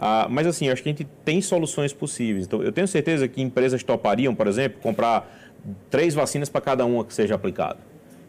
Ah, 0.00 0.26
mas, 0.28 0.48
assim, 0.48 0.68
acho 0.68 0.82
que 0.82 0.88
a 0.88 0.92
gente 0.92 1.06
tem 1.24 1.40
soluções 1.40 1.92
possíveis. 1.92 2.44
Então, 2.46 2.60
eu 2.60 2.72
tenho 2.72 2.88
certeza 2.88 3.28
que 3.28 3.40
empresas 3.40 3.84
topariam, 3.84 4.34
por 4.34 4.48
exemplo, 4.48 4.80
comprar 4.82 5.52
três 5.88 6.12
vacinas 6.12 6.48
para 6.48 6.60
cada 6.60 6.84
uma 6.84 7.04
que 7.04 7.14
seja 7.14 7.36
aplicada 7.36 7.78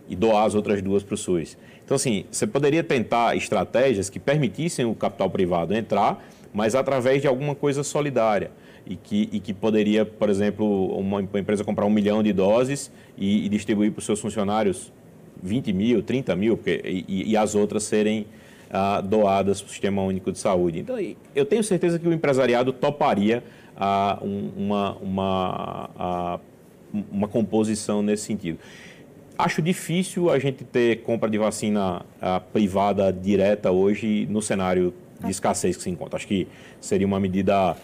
e 0.08 0.15
doar 0.15 0.46
as 0.46 0.56
outras 0.56 0.82
duas 0.82 1.04
para 1.04 1.15
o 1.15 1.18
SUS. 1.18 1.58
Então, 1.86 1.96
assim, 1.96 2.25
você 2.32 2.48
poderia 2.48 2.84
tentar 2.84 3.38
estratégias 3.38 4.10
que 4.10 4.20
permitissem 4.20 4.86
o 4.86 4.96
capital 4.96 5.30
privado 5.30 5.74
entrar, 5.74 6.27
mas 6.51 6.74
através 6.74 7.22
de 7.22 7.27
alguma 7.27 7.54
coisa 7.54 7.84
solidária. 7.84 8.51
E 8.88 8.96
que, 8.96 9.30
e 9.32 9.39
que 9.39 9.51
poderia, 9.54 10.06
por 10.06 10.30
exemplo, 10.30 10.88
uma, 10.98 11.20
empresa 11.22 11.63
comprar 11.63 11.86
um 11.86 11.89
milhão 11.89 12.22
de 12.22 12.32
doses 12.32 12.92
e, 13.18 13.46
e 13.46 13.50
distribuir 13.50 13.92
para 13.92 14.00
os 14.00 14.06
seus 14.06 14.20
funcionários 14.20 14.92
20 15.42 15.74
mil, 15.74 16.04
30 16.04 16.36
mil, 16.36 16.56
porque, 16.56 16.82
e, 16.86 17.32
e 17.32 17.38
as 17.38 17.56
outras 17.56 17.84
serem 17.84 18.27
ah, 18.70 19.01
doadas 19.01 19.62
para 19.62 19.68
o 19.68 19.72
Sistema 19.72 20.01
Único 20.04 20.32
de 20.32 20.39
Saúde. 20.39 20.80
Então, 20.80 20.98
eu 21.36 21.46
tenho 21.46 21.63
certeza 21.63 21.98
que 21.98 22.08
o 22.08 22.13
empresariado 22.13 22.72
toparia 22.74 23.44
ah, 23.75 24.20
um, 24.22 24.51
uma, 24.56 24.98
uma, 24.98 25.89
ah, 25.98 26.39
uma 27.12 27.27
composição 27.27 28.01
nesse 28.01 28.24
sentido. 28.24 28.60
Acho 29.38 29.62
difícil 29.62 30.30
a 30.30 30.39
gente 30.39 30.63
ter 30.63 31.01
compra 31.01 31.30
de 31.30 31.38
vacina 31.38 32.00
uh, 32.00 32.42
privada 32.54 33.12
direta 33.12 33.72
hoje 33.72 34.25
no 34.30 34.42
cenário 34.42 34.94
de 35.24 35.32
escassez 35.32 35.75
que 35.75 35.84
se 35.84 35.89
encontra. 35.89 36.18
Acho 36.18 36.27
que 36.27 36.48
seria 36.80 37.06
uma 37.06 37.20
medida, 37.20 37.75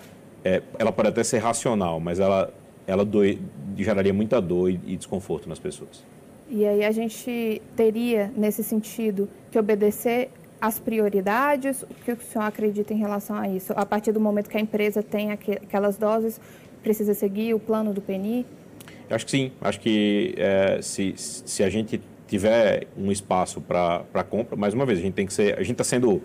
é, 0.43 0.61
ela 0.77 0.91
pode 0.91 1.09
até 1.09 1.23
ser 1.23 1.39
racional, 1.39 1.99
mas 1.99 2.19
ela, 2.19 2.53
ela 2.87 3.03
doi, 3.03 3.39
geraria 3.77 4.13
muita 4.13 4.41
dor 4.41 4.69
e, 4.69 4.79
e 4.85 4.95
desconforto 4.95 5.49
nas 5.49 5.59
pessoas. 5.59 6.03
E 6.49 6.65
aí 6.65 6.83
a 6.83 6.91
gente 6.91 7.61
teria, 7.75 8.31
nesse 8.35 8.63
sentido, 8.63 9.29
que 9.51 9.57
obedecer 9.57 10.29
às 10.59 10.79
prioridades? 10.79 11.81
O 11.83 11.87
que 12.05 12.11
o 12.11 12.21
senhor 12.21 12.45
acredita 12.45 12.93
em 12.93 12.97
relação 12.97 13.35
a 13.35 13.49
isso? 13.49 13.73
A 13.75 13.85
partir 13.85 14.11
do 14.11 14.19
momento 14.19 14.49
que 14.49 14.57
a 14.57 14.59
empresa 14.59 15.01
tem 15.01 15.31
aquelas 15.31 15.97
doses, 15.97 16.39
precisa 16.83 17.13
seguir 17.13 17.53
o 17.53 17.59
plano 17.59 17.93
do 17.93 18.01
PNI? 18.01 18.45
Acho 19.11 19.25
que 19.25 19.31
sim. 19.31 19.51
Acho 19.61 19.79
que 19.79 20.33
é, 20.37 20.79
se, 20.81 21.13
se 21.17 21.63
a 21.63 21.69
gente 21.69 22.01
tiver 22.27 22.87
um 22.97 23.11
espaço 23.11 23.59
para 23.59 24.23
compra, 24.29 24.55
mais 24.55 24.73
uma 24.73 24.85
vez, 24.85 24.99
a 24.99 25.01
gente 25.01 25.13
tem 25.13 25.25
que 25.25 25.33
ser. 25.33 25.53
A 25.55 25.61
gente 25.61 25.73
está 25.73 25.83
sendo, 25.83 26.21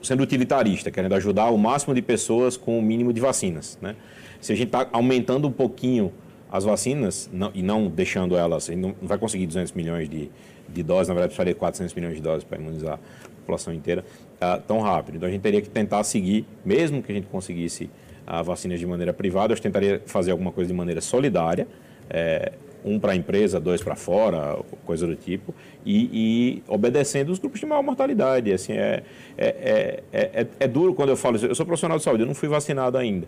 sendo 0.00 0.22
utilitarista, 0.22 0.90
querendo 0.90 1.14
ajudar 1.16 1.50
o 1.50 1.58
máximo 1.58 1.94
de 1.94 2.00
pessoas 2.00 2.56
com 2.56 2.78
o 2.78 2.82
mínimo 2.82 3.12
de 3.12 3.20
vacinas. 3.20 3.76
Né? 3.82 3.96
Se 4.40 4.52
a 4.52 4.56
gente 4.56 4.68
está 4.68 4.88
aumentando 4.92 5.48
um 5.48 5.52
pouquinho 5.52 6.12
as 6.50 6.64
vacinas 6.64 7.28
não, 7.32 7.50
e 7.54 7.62
não 7.62 7.88
deixando 7.88 8.36
elas, 8.36 8.68
a 8.68 8.72
gente 8.72 8.82
não 8.82 8.94
vai 9.02 9.18
conseguir 9.18 9.46
200 9.46 9.72
milhões 9.72 10.08
de, 10.08 10.30
de 10.68 10.82
doses, 10.82 11.08
na 11.08 11.14
verdade, 11.14 11.30
precisaria 11.30 11.54
400 11.54 11.94
milhões 11.94 12.14
de 12.14 12.20
doses 12.20 12.44
para 12.44 12.58
imunizar 12.58 12.94
a 13.24 13.28
população 13.40 13.72
inteira 13.72 14.04
uh, 14.36 14.60
tão 14.60 14.80
rápido. 14.80 15.16
Então 15.16 15.28
a 15.28 15.32
gente 15.32 15.40
teria 15.40 15.62
que 15.62 15.70
tentar 15.70 16.04
seguir, 16.04 16.44
mesmo 16.62 17.02
que 17.02 17.10
a 17.10 17.14
gente 17.14 17.26
conseguisse 17.26 17.90
uh, 18.28 18.44
vacinas 18.44 18.78
de 18.78 18.86
maneira 18.86 19.14
privada, 19.14 19.54
eu 19.54 19.58
tentaria 19.58 20.02
fazer 20.04 20.30
alguma 20.30 20.52
coisa 20.52 20.68
de 20.68 20.74
maneira 20.74 21.00
solidária 21.00 21.66
é, 22.10 22.52
um 22.84 22.98
para 22.98 23.12
a 23.12 23.16
empresa, 23.16 23.60
dois 23.60 23.82
para 23.82 23.94
fora, 23.94 24.58
coisa 24.84 25.06
do 25.06 25.14
tipo, 25.14 25.54
e, 25.84 26.08
e, 26.12 26.62
obedecendo 26.68 27.30
os 27.30 27.38
grupos 27.38 27.60
de 27.60 27.66
maior 27.66 27.82
mortalidade. 27.82 28.52
Assim, 28.52 28.72
é, 28.72 29.02
é, 29.38 30.02
é, 30.12 30.46
é, 30.58 30.68
duro 30.68 30.94
quando 30.94 31.10
eu 31.10 31.16
falo 31.16 31.36
isso. 31.36 31.46
Eu 31.46 31.54
sou 31.54 31.64
profissional 31.64 31.98
de 31.98 32.04
saúde, 32.04 32.22
eu 32.22 32.26
não 32.26 32.34
fui 32.34 32.48
vacinado 32.48 32.98
ainda. 32.98 33.26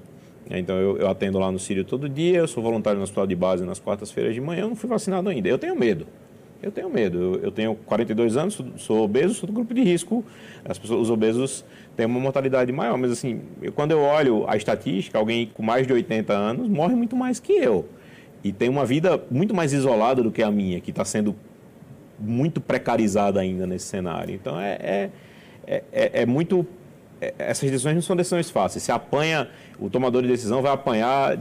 Então, 0.50 0.76
eu, 0.76 0.98
eu 0.98 1.08
atendo 1.08 1.38
lá 1.38 1.50
no 1.50 1.58
Sírio 1.58 1.84
todo 1.84 2.08
dia, 2.08 2.38
eu 2.38 2.48
sou 2.48 2.62
voluntário 2.62 2.98
no 2.98 3.04
hospital 3.04 3.26
de 3.26 3.34
base 3.34 3.64
nas 3.64 3.78
quartas-feiras 3.78 4.34
de 4.34 4.40
manhã, 4.40 4.62
eu 4.62 4.68
não 4.68 4.76
fui 4.76 4.88
vacinado 4.88 5.28
ainda. 5.28 5.48
Eu 5.48 5.58
tenho 5.58 5.74
medo. 5.74 6.06
Eu 6.62 6.70
tenho 6.70 6.88
medo. 6.88 7.40
Eu, 7.42 7.50
tenho 7.50 7.74
42 7.74 8.36
anos, 8.36 8.60
sou, 8.76 9.02
obeso, 9.02 9.34
sou 9.34 9.46
do 9.46 9.52
grupo 9.52 9.72
de 9.72 9.82
risco. 9.82 10.24
As 10.64 10.78
pessoas, 10.78 11.02
os 11.02 11.10
obesos 11.10 11.64
têm 11.96 12.06
uma 12.06 12.20
mortalidade 12.20 12.72
maior. 12.72 12.96
Mas, 12.96 13.12
assim, 13.12 13.40
quando 13.74 13.90
eu 13.90 14.00
olho 14.00 14.44
a 14.48 14.56
estatística, 14.56 15.18
alguém 15.18 15.50
com 15.52 15.62
mais 15.62 15.86
de 15.86 15.92
80 15.92 16.32
anos 16.32 16.68
morre 16.68 16.94
muito 16.94 17.14
mais 17.14 17.38
que 17.38 17.52
eu 17.52 17.86
e 18.44 18.52
tem 18.52 18.68
uma 18.68 18.84
vida 18.84 19.24
muito 19.30 19.54
mais 19.54 19.72
isolada 19.72 20.22
do 20.22 20.30
que 20.30 20.42
a 20.42 20.50
minha, 20.50 20.78
que 20.78 20.90
está 20.90 21.02
sendo 21.02 21.34
muito 22.18 22.60
precarizada 22.60 23.40
ainda 23.40 23.66
nesse 23.66 23.86
cenário. 23.86 24.34
Então, 24.34 24.60
é, 24.60 24.72
é, 24.80 25.10
é, 25.66 25.82
é, 25.90 26.10
é 26.22 26.26
muito. 26.26 26.66
É, 27.22 27.32
essas 27.38 27.70
decisões 27.70 27.94
não 27.94 28.02
são 28.02 28.14
decisões 28.14 28.50
fáceis. 28.50 28.84
Se 28.84 28.92
apanha, 28.92 29.48
o 29.80 29.88
tomador 29.88 30.20
de 30.20 30.28
decisão 30.28 30.60
vai 30.60 30.72
apanhar 30.72 31.38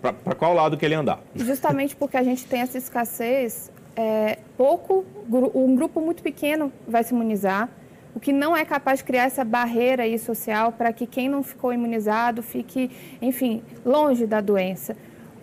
para 0.00 0.34
qual 0.34 0.54
lado 0.54 0.78
que 0.78 0.84
ele 0.86 0.94
andar. 0.94 1.20
Justamente 1.36 1.94
porque 1.94 2.16
a 2.16 2.22
gente 2.22 2.46
tem 2.46 2.60
essa 2.60 2.78
escassez, 2.78 3.70
é, 3.94 4.38
pouco, 4.56 5.04
um 5.54 5.76
grupo 5.76 6.00
muito 6.00 6.22
pequeno 6.22 6.72
vai 6.88 7.04
se 7.04 7.12
imunizar, 7.12 7.68
o 8.14 8.20
que 8.20 8.32
não 8.32 8.56
é 8.56 8.64
capaz 8.64 9.00
de 9.00 9.04
criar 9.04 9.24
essa 9.24 9.44
barreira 9.44 10.04
aí 10.04 10.18
social 10.18 10.72
para 10.72 10.90
que 10.90 11.06
quem 11.06 11.28
não 11.28 11.42
ficou 11.42 11.70
imunizado 11.70 12.42
fique, 12.42 12.90
enfim, 13.20 13.62
longe 13.84 14.26
da 14.26 14.40
doença 14.40 14.96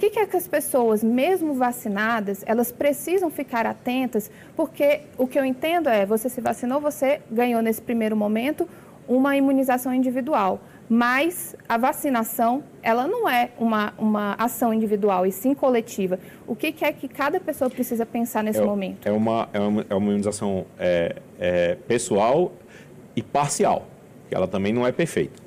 que, 0.04 0.10
que 0.10 0.20
é 0.20 0.26
que 0.26 0.36
as 0.36 0.48
pessoas, 0.48 1.02
mesmo 1.04 1.54
vacinadas, 1.54 2.44
elas 2.46 2.72
precisam 2.72 3.30
ficar 3.30 3.66
atentas? 3.66 4.30
Porque 4.56 5.02
o 5.18 5.26
que 5.26 5.40
eu 5.40 5.46
entendo 5.46 5.88
é, 5.88 6.06
você 6.06 6.28
se 6.28 6.42
vacinou, 6.42 6.82
você 6.82 7.22
ganhou 7.32 7.62
nesse 7.62 7.82
primeiro 7.82 8.16
momento 8.16 8.68
uma 9.08 9.38
imunização 9.38 9.94
individual. 9.94 10.60
Mas 10.90 11.56
a 11.70 11.78
vacinação, 11.78 12.64
ela 12.82 13.08
não 13.08 13.30
é 13.30 13.52
uma, 13.58 13.94
uma 13.98 14.36
ação 14.38 14.74
individual, 14.74 15.26
e 15.26 15.32
sim 15.32 15.54
coletiva. 15.54 16.20
O 16.46 16.56
que, 16.56 16.74
que 16.74 16.84
é 16.84 16.92
que 16.92 17.08
cada 17.08 17.40
pessoa 17.40 17.70
precisa 17.70 18.06
pensar 18.06 18.44
nesse 18.44 18.60
é, 18.60 18.66
momento? 18.66 19.08
É 19.08 19.12
uma, 19.12 19.48
é 19.54 19.60
uma, 19.60 19.86
é 19.90 19.96
uma 19.96 20.10
imunização 20.10 20.66
é, 20.78 21.16
é 21.40 21.76
pessoal 21.88 22.52
e 23.16 23.24
parcial, 23.24 23.88
que 24.28 24.36
ela 24.36 24.48
também 24.48 24.74
não 24.74 24.86
é 24.86 24.92
perfeita. 24.92 25.42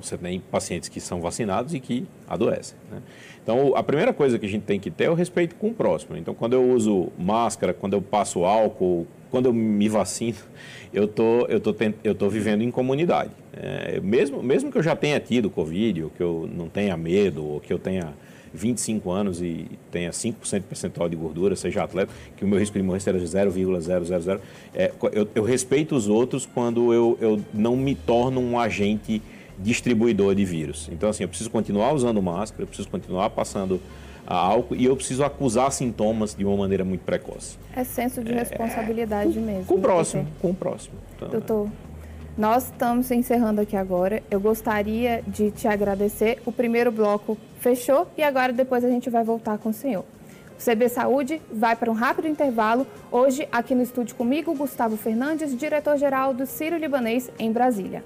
Você 0.00 0.16
tem 0.16 0.40
pacientes 0.40 0.88
que 0.88 1.00
são 1.00 1.20
vacinados 1.20 1.74
e 1.74 1.80
que 1.80 2.06
adoecem. 2.28 2.76
Né? 2.90 3.02
Então, 3.46 3.76
a 3.76 3.82
primeira 3.84 4.12
coisa 4.12 4.40
que 4.40 4.44
a 4.44 4.48
gente 4.48 4.64
tem 4.64 4.80
que 4.80 4.90
ter 4.90 5.04
é 5.04 5.10
o 5.10 5.14
respeito 5.14 5.54
com 5.54 5.68
o 5.68 5.72
próximo. 5.72 6.16
Então, 6.16 6.34
quando 6.34 6.54
eu 6.54 6.68
uso 6.68 7.12
máscara, 7.16 7.72
quando 7.72 7.92
eu 7.92 8.02
passo 8.02 8.44
álcool, 8.44 9.06
quando 9.30 9.46
eu 9.46 9.52
me 9.52 9.88
vacino, 9.88 10.38
eu 10.92 11.06
tô, 11.06 11.46
eu 11.46 11.60
tô, 11.60 11.72
eu 12.02 12.12
tô 12.12 12.28
vivendo 12.28 12.62
em 12.62 12.72
comunidade. 12.72 13.30
É, 13.56 14.00
mesmo, 14.00 14.42
mesmo 14.42 14.72
que 14.72 14.78
eu 14.78 14.82
já 14.82 14.96
tenha 14.96 15.20
tido 15.20 15.48
Covid, 15.48 16.02
ou 16.02 16.10
que 16.10 16.20
eu 16.20 16.50
não 16.52 16.68
tenha 16.68 16.96
medo, 16.96 17.46
ou 17.46 17.60
que 17.60 17.72
eu 17.72 17.78
tenha 17.78 18.14
25 18.52 19.12
anos 19.12 19.40
e 19.40 19.66
tenha 19.92 20.10
5% 20.10 20.54
de 20.54 20.60
percentual 20.66 21.08
de 21.08 21.14
gordura, 21.14 21.54
seja 21.54 21.84
atleta, 21.84 22.12
que 22.36 22.44
o 22.44 22.48
meu 22.48 22.58
risco 22.58 22.76
de 22.76 22.82
morrer 22.82 22.98
seja 22.98 23.24
0,000, 23.24 23.78
é, 24.74 24.90
eu, 25.12 25.28
eu 25.32 25.44
respeito 25.44 25.94
os 25.94 26.08
outros 26.08 26.46
quando 26.46 26.92
eu, 26.92 27.16
eu 27.20 27.40
não 27.54 27.76
me 27.76 27.94
torno 27.94 28.40
um 28.40 28.58
agente 28.58 29.22
distribuidor 29.58 30.34
de 30.34 30.44
vírus. 30.44 30.88
Então, 30.92 31.08
assim, 31.08 31.24
eu 31.24 31.28
preciso 31.28 31.50
continuar 31.50 31.92
usando 31.92 32.20
máscara, 32.22 32.62
eu 32.62 32.66
preciso 32.66 32.88
continuar 32.88 33.30
passando 33.30 33.80
álcool 34.26 34.74
e 34.74 34.84
eu 34.84 34.96
preciso 34.96 35.24
acusar 35.24 35.70
sintomas 35.70 36.34
de 36.34 36.44
uma 36.44 36.56
maneira 36.56 36.84
muito 36.84 37.02
precoce. 37.02 37.58
É 37.74 37.84
senso 37.84 38.22
de 38.22 38.32
responsabilidade 38.32 39.38
é, 39.38 39.40
mesmo. 39.40 39.64
Com 39.66 39.76
o 39.76 39.80
próximo, 39.80 40.22
doutor. 40.22 40.40
com 40.40 40.50
o 40.50 40.54
próximo. 40.54 40.94
Então, 41.16 41.28
doutor, 41.28 41.70
nós 42.36 42.64
estamos 42.64 43.10
encerrando 43.10 43.60
aqui 43.60 43.76
agora. 43.76 44.22
Eu 44.30 44.40
gostaria 44.40 45.22
de 45.26 45.50
te 45.50 45.66
agradecer. 45.68 46.38
O 46.44 46.52
primeiro 46.52 46.90
bloco 46.90 47.38
fechou 47.60 48.06
e 48.16 48.22
agora 48.22 48.52
depois 48.52 48.84
a 48.84 48.88
gente 48.88 49.08
vai 49.08 49.24
voltar 49.24 49.58
com 49.58 49.70
o 49.70 49.72
senhor. 49.72 50.04
O 50.58 50.64
CB 50.64 50.88
Saúde 50.88 51.40
vai 51.52 51.76
para 51.76 51.90
um 51.90 51.94
rápido 51.94 52.28
intervalo. 52.28 52.86
Hoje, 53.12 53.46
aqui 53.52 53.74
no 53.74 53.82
estúdio 53.82 54.16
comigo, 54.16 54.54
Gustavo 54.54 54.96
Fernandes, 54.96 55.56
diretor-geral 55.56 56.32
do 56.32 56.46
Ciro 56.46 56.76
Libanês, 56.78 57.30
em 57.38 57.52
Brasília. 57.52 58.02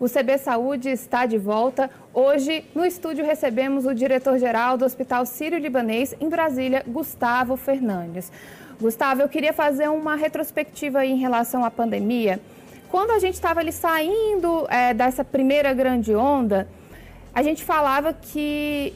O 0.00 0.08
CB 0.08 0.38
Saúde 0.38 0.88
está 0.88 1.26
de 1.26 1.36
volta. 1.36 1.90
Hoje, 2.14 2.64
no 2.74 2.86
estúdio, 2.86 3.22
recebemos 3.22 3.84
o 3.84 3.94
diretor-geral 3.94 4.78
do 4.78 4.86
Hospital 4.86 5.26
Sírio-Libanês, 5.26 6.16
em 6.18 6.26
Brasília, 6.26 6.82
Gustavo 6.86 7.54
Fernandes. 7.54 8.32
Gustavo, 8.80 9.20
eu 9.20 9.28
queria 9.28 9.52
fazer 9.52 9.90
uma 9.90 10.16
retrospectiva 10.16 11.04
em 11.04 11.18
relação 11.18 11.62
à 11.66 11.70
pandemia. 11.70 12.40
quando 12.88 13.10
a 13.10 13.18
gente 13.18 13.34
estava 13.34 13.60
ali 13.60 13.72
saindo 13.72 14.66
é, 14.70 14.94
dessa 14.94 15.22
primeira 15.22 15.74
grande 15.74 16.14
onda, 16.14 16.66
a 17.34 17.42
gente 17.42 17.62
falava 17.62 18.14
que 18.14 18.94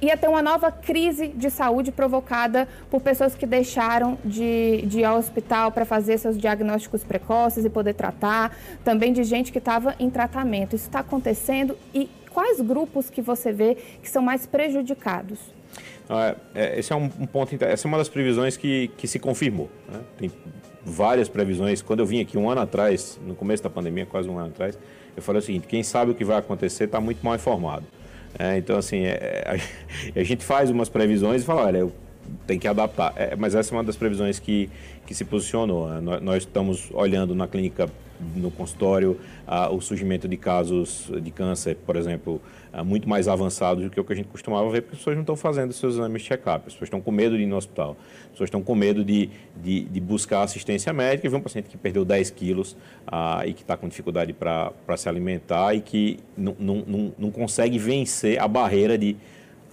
ia 0.00 0.16
ter 0.16 0.28
uma 0.28 0.42
nova 0.42 0.70
crise 0.70 1.28
de 1.28 1.50
saúde 1.50 1.90
provocada 1.90 2.68
por 2.90 3.00
pessoas 3.00 3.34
que 3.34 3.46
deixaram 3.46 4.18
de, 4.24 4.82
de 4.86 5.00
ir 5.00 5.04
ao 5.04 5.18
hospital 5.18 5.72
para 5.72 5.84
fazer 5.84 6.18
seus 6.18 6.38
diagnósticos 6.38 7.02
precoces 7.02 7.64
e 7.64 7.70
poder 7.70 7.94
tratar, 7.94 8.56
também 8.84 9.12
de 9.12 9.24
gente 9.24 9.50
que 9.50 9.58
estava 9.58 9.94
em 9.98 10.08
tratamento. 10.08 10.76
Isso 10.76 10.86
está 10.86 11.00
acontecendo 11.00 11.76
e 11.92 12.08
quais 12.30 12.60
grupos 12.60 13.10
que 13.10 13.20
você 13.20 13.52
vê 13.52 13.76
que 14.02 14.08
são 14.08 14.22
mais 14.22 14.46
prejudicados? 14.46 15.38
Ah, 16.08 16.34
é, 16.54 16.78
esse 16.78 16.92
é 16.92 16.96
um, 16.96 17.08
ponto, 17.08 17.54
essa 17.62 17.86
é 17.86 17.88
uma 17.88 17.98
das 17.98 18.08
previsões 18.08 18.56
que, 18.56 18.88
que 18.96 19.06
se 19.06 19.18
confirmou. 19.18 19.68
Né? 19.92 20.00
Tem 20.16 20.32
várias 20.84 21.28
previsões. 21.28 21.82
Quando 21.82 22.00
eu 22.00 22.06
vim 22.06 22.20
aqui 22.20 22.38
um 22.38 22.48
ano 22.48 22.60
atrás, 22.60 23.20
no 23.26 23.34
começo 23.34 23.62
da 23.62 23.68
pandemia, 23.68 24.06
quase 24.06 24.28
um 24.28 24.38
ano 24.38 24.48
atrás, 24.48 24.78
eu 25.16 25.22
falei 25.22 25.40
o 25.40 25.42
seguinte: 25.42 25.66
quem 25.66 25.82
sabe 25.82 26.12
o 26.12 26.14
que 26.14 26.24
vai 26.24 26.38
acontecer 26.38 26.84
está 26.84 27.00
muito 27.00 27.22
mal 27.22 27.34
informado. 27.34 27.84
É, 28.38 28.58
então, 28.58 28.76
assim, 28.76 29.02
é, 29.04 29.44
a, 29.46 30.20
a, 30.20 30.24
gente 30.24 30.44
faz 30.44 30.70
umas 30.70 30.88
previsões 30.88 31.42
e 31.42 31.44
fala, 31.44 31.66
olha, 31.66 31.88
tenho 32.46 32.60
que 32.60 32.68
adaptar. 32.68 33.12
É, 33.16 33.36
mas 33.36 33.54
essa 33.54 33.74
é 33.74 33.76
uma 33.76 33.84
das 33.84 33.96
previsões 33.96 34.38
que, 34.38 34.68
que 35.06 35.14
se 35.14 35.24
posicionou. 35.24 35.88
Né? 35.88 36.00
Nós, 36.00 36.22
nós, 36.22 36.42
estamos 36.42 36.88
olhando 36.92 37.34
na 37.34 37.46
clínica 37.46 37.88
no 38.34 38.50
consultório 38.50 39.18
ah, 39.46 39.70
o 39.70 39.80
surgimento 39.80 40.28
de 40.28 40.36
casos 40.36 41.10
de 41.22 41.30
câncer, 41.30 41.76
por 41.86 41.96
exemplo, 41.96 42.40
ah, 42.72 42.84
muito 42.84 43.08
mais 43.08 43.28
avançados 43.28 43.84
do 43.84 43.90
que 43.90 44.00
o 44.00 44.04
que 44.04 44.12
a 44.12 44.16
gente 44.16 44.28
costumava 44.28 44.68
ver, 44.70 44.82
porque 44.82 44.94
as 44.94 44.98
pessoas 44.98 45.16
não 45.16 45.22
estão 45.22 45.36
fazendo 45.36 45.72
seus 45.72 45.94
exames 45.94 46.22
de 46.22 46.28
check-up, 46.28 46.64
as 46.66 46.72
pessoas 46.72 46.88
estão 46.88 47.00
com 47.00 47.10
medo 47.10 47.36
de 47.36 47.42
ir 47.42 47.46
no 47.46 47.56
hospital, 47.56 47.96
as 48.24 48.30
pessoas 48.32 48.48
estão 48.48 48.62
com 48.62 48.74
medo 48.74 49.04
de, 49.04 49.30
de, 49.56 49.84
de 49.84 50.00
buscar 50.00 50.42
assistência 50.42 50.92
médica 50.92 51.26
e 51.26 51.30
ver 51.30 51.36
um 51.36 51.40
paciente 51.40 51.68
que 51.68 51.76
perdeu 51.76 52.04
10 52.04 52.30
quilos 52.30 52.76
ah, 53.06 53.42
e 53.46 53.52
que 53.52 53.62
está 53.62 53.76
com 53.76 53.88
dificuldade 53.88 54.32
para 54.32 54.96
se 54.96 55.08
alimentar 55.08 55.74
e 55.74 55.80
que 55.80 56.18
não, 56.36 56.56
não, 56.58 56.84
não, 56.86 57.14
não 57.18 57.30
consegue 57.30 57.78
vencer 57.78 58.40
a 58.40 58.46
barreira 58.46 58.98
de 58.98 59.16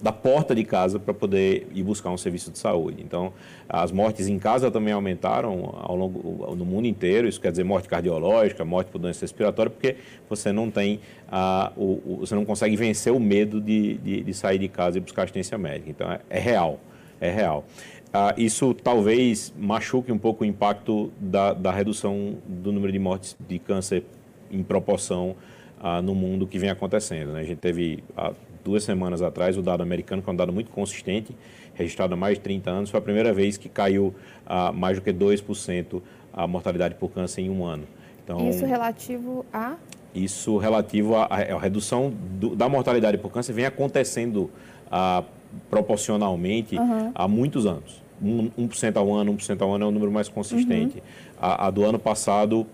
da 0.00 0.12
porta 0.12 0.54
de 0.54 0.62
casa 0.62 0.98
para 0.98 1.14
poder 1.14 1.66
ir 1.72 1.82
buscar 1.82 2.10
um 2.10 2.16
serviço 2.18 2.50
de 2.50 2.58
saúde. 2.58 3.02
Então, 3.02 3.32
as 3.68 3.90
mortes 3.90 4.28
em 4.28 4.38
casa 4.38 4.70
também 4.70 4.92
aumentaram 4.92 5.74
ao 5.82 5.96
longo 5.96 6.54
no 6.54 6.64
mundo 6.64 6.86
inteiro. 6.86 7.26
Isso 7.26 7.40
quer 7.40 7.50
dizer 7.50 7.64
morte 7.64 7.88
cardiológica, 7.88 8.64
morte 8.64 8.90
por 8.90 8.98
doença 8.98 9.22
respiratória, 9.22 9.70
porque 9.70 9.96
você 10.28 10.52
não 10.52 10.70
tem 10.70 11.00
a, 11.28 11.72
o, 11.76 12.00
o, 12.04 12.16
você 12.20 12.34
não 12.34 12.44
consegue 12.44 12.76
vencer 12.76 13.12
o 13.12 13.18
medo 13.18 13.60
de, 13.60 13.94
de, 13.98 14.22
de, 14.22 14.34
sair 14.34 14.58
de 14.58 14.68
casa 14.68 14.98
e 14.98 15.00
buscar 15.00 15.22
assistência 15.22 15.56
médica. 15.56 15.90
Então, 15.90 16.10
é, 16.10 16.20
é 16.28 16.38
real, 16.38 16.78
é 17.20 17.30
real. 17.30 17.64
Ah, 18.12 18.34
isso 18.36 18.74
talvez 18.74 19.52
machuque 19.58 20.12
um 20.12 20.18
pouco 20.18 20.44
o 20.44 20.46
impacto 20.46 21.10
da, 21.18 21.52
da 21.52 21.72
redução 21.72 22.36
do 22.46 22.72
número 22.72 22.92
de 22.92 22.98
mortes 22.98 23.36
de 23.48 23.58
câncer 23.58 24.04
em 24.50 24.62
proporção 24.62 25.36
ah, 25.80 26.00
no 26.00 26.14
mundo 26.14 26.46
que 26.46 26.58
vem 26.58 26.70
acontecendo. 26.70 27.32
Né? 27.32 27.40
A 27.40 27.44
gente 27.44 27.58
teve 27.58 28.02
há 28.16 28.32
duas 28.66 28.82
semanas 28.82 29.22
atrás 29.22 29.56
o 29.56 29.62
dado 29.62 29.82
americano, 29.82 30.20
que 30.20 30.28
é 30.28 30.32
um 30.32 30.36
dado 30.36 30.52
muito 30.52 30.72
consistente, 30.72 31.34
registrado 31.74 32.14
há 32.14 32.16
mais 32.16 32.36
de 32.36 32.40
30 32.42 32.68
anos, 32.68 32.90
foi 32.90 32.98
a 32.98 33.02
primeira 33.02 33.32
vez 33.32 33.56
que 33.56 33.68
caiu 33.68 34.12
ah, 34.44 34.72
mais 34.72 34.98
do 34.98 35.02
que 35.02 35.12
2% 35.12 36.02
a 36.32 36.46
mortalidade 36.48 36.96
por 36.96 37.10
câncer 37.10 37.42
em 37.42 37.50
um 37.50 37.64
ano. 37.64 37.84
Então, 38.24 38.50
isso 38.50 38.66
relativo 38.66 39.46
a? 39.52 39.76
Isso 40.12 40.56
relativo 40.58 41.14
à, 41.14 41.26
à 41.26 41.58
redução 41.58 42.12
do, 42.40 42.56
da 42.56 42.68
mortalidade 42.68 43.16
por 43.18 43.30
câncer 43.30 43.52
vem 43.52 43.66
acontecendo 43.66 44.50
ah, 44.90 45.22
proporcionalmente 45.70 46.76
uhum. 46.76 47.12
há 47.14 47.28
muitos 47.28 47.66
anos. 47.66 48.04
1%, 48.20 48.96
ao 48.96 49.14
ano, 49.14 49.34
1% 49.34 49.60
ao 49.60 49.74
ano 49.74 49.84
é 49.84 49.88
o 49.88 49.90
número 49.90 50.10
mais 50.10 50.28
consistente. 50.28 50.96
Uhum. 50.96 51.02
A, 51.38 51.66
a, 51.66 51.70
do 51.70 51.84
ano 51.84 51.98
passado 51.98 52.66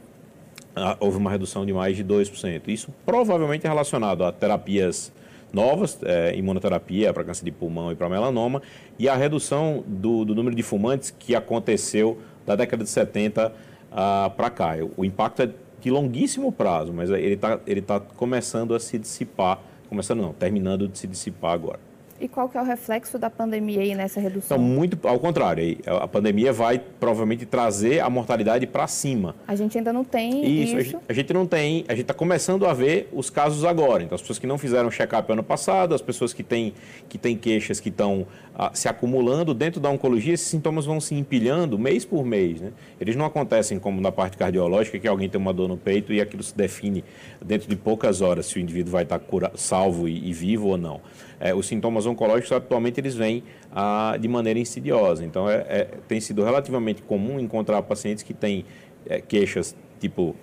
houve 1.00 1.18
uma 1.18 1.30
redução 1.30 1.66
de 1.66 1.72
mais 1.72 1.96
de 1.96 2.04
2%. 2.04 2.62
Isso 2.68 2.88
provavelmente 3.04 3.66
é 3.66 3.68
relacionado 3.68 4.24
a 4.24 4.32
terapias 4.32 5.12
novas, 5.52 5.98
é, 6.02 6.34
imunoterapia 6.36 7.12
para 7.12 7.24
câncer 7.24 7.44
de 7.44 7.50
pulmão 7.50 7.92
e 7.92 7.94
para 7.94 8.08
melanoma, 8.08 8.62
e 8.98 9.08
a 9.08 9.14
redução 9.14 9.84
do, 9.86 10.24
do, 10.24 10.34
número 10.34 10.54
de 10.54 10.62
fumantes 10.62 11.14
que 11.16 11.34
aconteceu 11.34 12.18
da 12.46 12.56
década 12.56 12.84
de 12.84 12.90
70 12.90 13.52
ah, 13.92 14.32
para 14.36 14.50
cá. 14.50 14.74
O 14.96 15.04
impacto 15.04 15.42
é 15.42 15.50
de 15.80 15.90
longuíssimo 15.90 16.52
prazo, 16.52 16.92
mas 16.92 17.10
ele 17.10 17.34
está 17.34 17.60
ele 17.66 17.82
tá 17.82 18.00
começando 18.00 18.74
a 18.74 18.80
se 18.80 18.98
dissipar, 18.98 19.60
começando 19.88 20.20
não, 20.20 20.32
terminando 20.32 20.88
de 20.88 20.96
se 20.98 21.06
dissipar 21.06 21.52
agora. 21.52 21.80
E 22.20 22.28
qual 22.28 22.48
que 22.48 22.56
é 22.56 22.60
o 22.60 22.64
reflexo 22.64 23.18
da 23.18 23.28
pandemia 23.28 23.80
aí 23.80 23.94
nessa 23.94 24.20
redução? 24.20 24.56
Então, 24.56 24.58
muito 24.58 25.08
ao 25.08 25.18
contrário. 25.18 25.78
A 25.86 26.06
pandemia 26.06 26.52
vai 26.52 26.78
provavelmente 26.78 27.44
trazer 27.44 28.00
a 28.00 28.08
mortalidade 28.08 28.66
para 28.66 28.86
cima. 28.86 29.34
A 29.46 29.56
gente 29.56 29.76
ainda 29.76 29.92
não 29.92 30.04
tem 30.04 30.62
isso. 30.62 30.78
isso. 30.78 31.00
A, 31.08 31.12
gente, 31.12 31.32
não 31.32 31.46
tem. 31.46 31.84
A 31.88 31.92
gente 31.92 32.02
está 32.02 32.14
começando 32.14 32.66
a 32.66 32.72
ver 32.72 33.08
os 33.12 33.28
casos 33.28 33.64
agora. 33.64 34.02
Então, 34.02 34.14
as 34.14 34.20
pessoas 34.20 34.38
que 34.38 34.46
não 34.46 34.56
fizeram 34.56 34.90
check-up 34.90 35.32
ano 35.32 35.42
passado, 35.42 35.94
as 35.94 36.02
pessoas 36.02 36.32
que 36.32 36.42
têm, 36.42 36.74
que 37.08 37.18
têm 37.18 37.36
queixas 37.36 37.80
que 37.80 37.88
estão 37.88 38.26
ah, 38.54 38.70
se 38.72 38.88
acumulando, 38.88 39.52
dentro 39.52 39.80
da 39.80 39.90
oncologia, 39.90 40.34
esses 40.34 40.46
sintomas 40.46 40.84
vão 40.84 41.00
se 41.00 41.14
empilhando 41.14 41.78
mês 41.78 42.04
por 42.04 42.24
mês. 42.24 42.60
Né? 42.60 42.70
Eles 43.00 43.16
não 43.16 43.24
acontecem 43.24 43.78
como 43.78 44.00
na 44.00 44.12
parte 44.12 44.36
cardiológica, 44.36 44.98
que 44.98 45.08
alguém 45.08 45.28
tem 45.28 45.40
uma 45.40 45.52
dor 45.52 45.68
no 45.68 45.76
peito 45.76 46.12
e 46.12 46.20
aquilo 46.20 46.42
se 46.42 46.56
define 46.56 47.04
dentro 47.44 47.68
de 47.68 47.74
poucas 47.74 48.20
horas 48.20 48.46
se 48.46 48.58
o 48.58 48.60
indivíduo 48.60 48.92
vai 48.92 49.02
estar 49.02 49.18
cura, 49.18 49.50
salvo 49.56 50.08
e, 50.08 50.28
e 50.28 50.32
vivo 50.32 50.68
ou 50.68 50.78
não 50.78 51.00
é, 51.42 51.52
os 51.52 51.66
sintomas 51.66 52.06
oncológicos 52.06 52.52
atualmente 52.52 53.00
eles 53.00 53.16
vêm 53.16 53.42
ah, 53.74 54.16
de 54.18 54.28
maneira 54.28 54.60
insidiosa. 54.60 55.24
Então, 55.24 55.50
é, 55.50 55.56
é, 55.68 55.88
tem 56.06 56.20
sido 56.20 56.44
relativamente 56.44 57.02
comum 57.02 57.40
encontrar 57.40 57.82
pacientes 57.82 58.22
que 58.22 58.32
têm 58.32 58.64
é, 59.04 59.20
queixas 59.20 59.74
tipo 59.98 60.36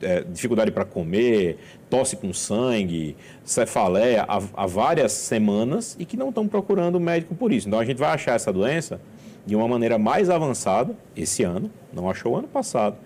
é, 0.00 0.22
dificuldade 0.22 0.70
para 0.70 0.84
comer, 0.84 1.58
tosse 1.90 2.14
com 2.14 2.32
sangue, 2.32 3.16
cefaleia 3.42 4.24
há, 4.28 4.40
há, 4.54 4.66
várias 4.66 5.10
semanas 5.10 5.96
e 5.98 6.04
que 6.04 6.16
não 6.16 6.28
estão 6.28 6.46
procurando 6.46 7.00
médico 7.00 7.34
por 7.34 7.52
isso. 7.52 7.66
Então, 7.66 7.80
a 7.80 7.84
gente 7.84 7.98
vai 7.98 8.10
achar 8.10 8.36
essa 8.36 8.52
doença 8.52 9.00
de 9.44 9.56
uma 9.56 9.66
maneira 9.66 9.98
mais 9.98 10.30
avançada 10.30 10.96
esse 11.16 11.42
ano, 11.42 11.68
não 11.92 12.08
achou 12.08 12.36
ano 12.36 12.46
passado, 12.46 12.96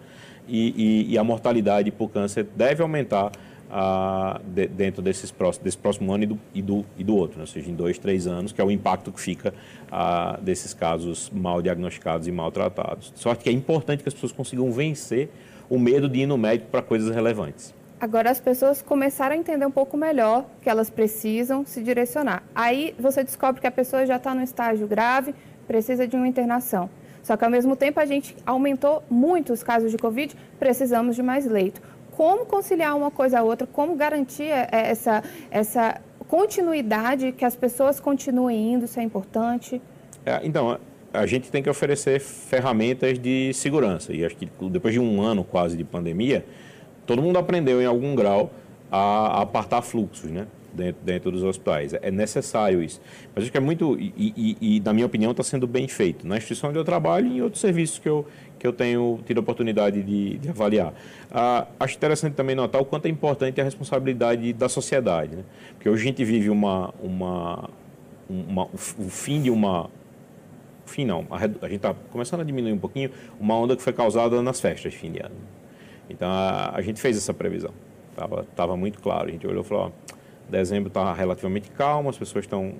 e, 0.46 1.06
e, 1.08 1.12
e 1.14 1.18
a 1.18 1.24
mortalidade 1.24 1.90
por 1.90 2.10
câncer 2.10 2.46
deve 2.54 2.82
aumentar 2.82 3.32
ah, 3.70 4.40
de, 4.44 4.66
dentro 4.66 5.02
desses 5.02 5.30
próximos, 5.30 5.64
desse 5.64 5.78
próximo 5.78 6.12
ano 6.12 6.24
e 6.24 6.26
do, 6.26 6.38
e 6.54 6.62
do, 6.62 6.86
e 6.96 7.04
do 7.04 7.16
outro, 7.16 7.38
né? 7.38 7.42
ou 7.42 7.46
seja, 7.46 7.70
em 7.70 7.74
dois, 7.74 7.98
três 7.98 8.26
anos, 8.26 8.52
que 8.52 8.60
é 8.60 8.64
o 8.64 8.70
impacto 8.70 9.12
que 9.12 9.20
fica 9.20 9.52
ah, 9.90 10.38
desses 10.40 10.74
casos 10.74 11.30
mal 11.30 11.60
diagnosticados 11.60 12.26
e 12.26 12.32
maltratados. 12.32 13.12
De 13.12 13.18
sorte 13.18 13.44
que 13.44 13.50
é 13.50 13.52
importante 13.52 14.02
que 14.02 14.08
as 14.08 14.14
pessoas 14.14 14.32
consigam 14.32 14.70
vencer 14.72 15.30
o 15.68 15.78
medo 15.78 16.08
de 16.08 16.20
ir 16.20 16.26
no 16.26 16.38
médico 16.38 16.70
para 16.70 16.82
coisas 16.82 17.14
relevantes. 17.14 17.74
Agora 18.00 18.30
as 18.30 18.40
pessoas 18.40 18.80
começaram 18.80 19.34
a 19.34 19.38
entender 19.38 19.66
um 19.66 19.70
pouco 19.70 19.96
melhor 19.96 20.46
que 20.62 20.70
elas 20.70 20.88
precisam 20.88 21.66
se 21.66 21.82
direcionar. 21.82 22.44
Aí 22.54 22.94
você 22.98 23.24
descobre 23.24 23.60
que 23.60 23.66
a 23.66 23.72
pessoa 23.72 24.06
já 24.06 24.16
está 24.16 24.34
no 24.34 24.42
estágio 24.42 24.86
grave, 24.86 25.34
precisa 25.66 26.06
de 26.06 26.14
uma 26.14 26.28
internação. 26.28 26.88
Só 27.24 27.36
que 27.36 27.44
ao 27.44 27.50
mesmo 27.50 27.74
tempo 27.74 27.98
a 27.98 28.06
gente 28.06 28.36
aumentou 28.46 29.02
muito 29.10 29.52
os 29.52 29.62
casos 29.62 29.90
de 29.90 29.98
Covid, 29.98 30.34
precisamos 30.58 31.16
de 31.16 31.22
mais 31.22 31.44
leito 31.44 31.82
como 32.18 32.44
conciliar 32.44 32.96
uma 32.96 33.12
coisa 33.12 33.38
a 33.38 33.42
outra, 33.44 33.64
como 33.64 33.94
garantir 33.94 34.50
é, 34.50 34.68
essa, 34.72 35.22
essa 35.52 36.00
continuidade, 36.26 37.30
que 37.30 37.44
as 37.44 37.54
pessoas 37.54 38.00
continuem 38.00 38.72
indo, 38.72 38.86
isso 38.86 38.98
é 38.98 39.04
importante? 39.04 39.80
É, 40.26 40.40
então, 40.42 40.80
a 41.14 41.26
gente 41.26 41.48
tem 41.48 41.62
que 41.62 41.70
oferecer 41.70 42.18
ferramentas 42.18 43.20
de 43.20 43.52
segurança. 43.54 44.12
E 44.12 44.24
acho 44.24 44.34
que 44.34 44.50
depois 44.68 44.92
de 44.92 44.98
um 44.98 45.22
ano 45.22 45.44
quase 45.44 45.76
de 45.76 45.84
pandemia, 45.84 46.44
todo 47.06 47.22
mundo 47.22 47.38
aprendeu 47.38 47.80
em 47.80 47.86
algum 47.86 48.16
grau 48.16 48.50
a 48.90 49.40
apartar 49.40 49.80
fluxos, 49.80 50.28
né? 50.28 50.48
Dentro, 50.72 51.02
dentro 51.02 51.30
dos 51.30 51.42
hospitais. 51.42 51.94
É 51.94 52.10
necessário 52.10 52.82
isso. 52.82 53.00
Mas 53.34 53.44
acho 53.44 53.50
que 53.50 53.56
é 53.56 53.60
muito, 53.60 53.98
e, 53.98 54.12
e, 54.16 54.76
e 54.76 54.80
na 54.80 54.92
minha 54.92 55.06
opinião, 55.06 55.30
está 55.30 55.42
sendo 55.42 55.66
bem 55.66 55.88
feito. 55.88 56.26
Na 56.26 56.36
instituição 56.36 56.68
onde 56.68 56.78
eu 56.78 56.84
trabalho 56.84 57.26
e 57.26 57.38
em 57.38 57.40
outros 57.40 57.60
serviços 57.60 57.98
que 57.98 58.08
eu, 58.08 58.26
que 58.58 58.66
eu 58.66 58.72
tenho 58.72 59.18
tido 59.24 59.38
a 59.38 59.40
oportunidade 59.40 60.02
de, 60.02 60.36
de 60.38 60.48
avaliar. 60.50 60.92
Ah, 61.30 61.66
acho 61.80 61.96
interessante 61.96 62.34
também 62.34 62.54
notar 62.54 62.80
o 62.80 62.84
quanto 62.84 63.06
é 63.06 63.08
importante 63.08 63.60
a 63.60 63.64
responsabilidade 63.64 64.52
da 64.52 64.68
sociedade, 64.68 65.36
né? 65.36 65.44
porque 65.74 65.88
hoje 65.88 66.02
a 66.02 66.06
gente 66.06 66.24
vive 66.24 66.50
uma, 66.50 66.92
uma, 67.02 67.70
uma 68.28 68.64
o 68.64 69.08
fim 69.08 69.40
de 69.40 69.50
uma 69.50 69.88
fim 70.88 71.04
não, 71.04 71.26
a, 71.30 71.38
gente 71.38 71.76
está 71.76 71.94
começando 72.10 72.40
a 72.40 72.44
diminuir 72.44 72.72
um 72.72 72.78
pouquinho 72.78 73.10
uma 73.38 73.54
onda 73.54 73.76
que 73.76 73.82
foi 73.82 73.92
causada 73.92 74.40
nas 74.42 74.58
festas 74.58 74.90
de 74.90 74.98
fim 74.98 75.12
de 75.12 75.20
ano. 75.20 75.34
Então 76.08 76.28
a, 76.28 76.74
a 76.74 76.80
gente 76.80 77.00
fez 77.00 77.16
essa 77.16 77.34
previsão, 77.34 77.72
tava, 78.16 78.44
tava 78.56 78.76
muito 78.76 78.98
claro. 79.00 79.28
A 79.28 79.30
gente 79.30 79.46
olhou 79.46 79.62
e 79.62 79.66
falou, 79.66 79.86
ó, 79.86 80.14
dezembro 80.48 80.88
está 80.88 81.12
relativamente 81.12 81.70
calmo, 81.70 82.08
as 82.08 82.18
pessoas 82.18 82.44
estão 82.44 82.74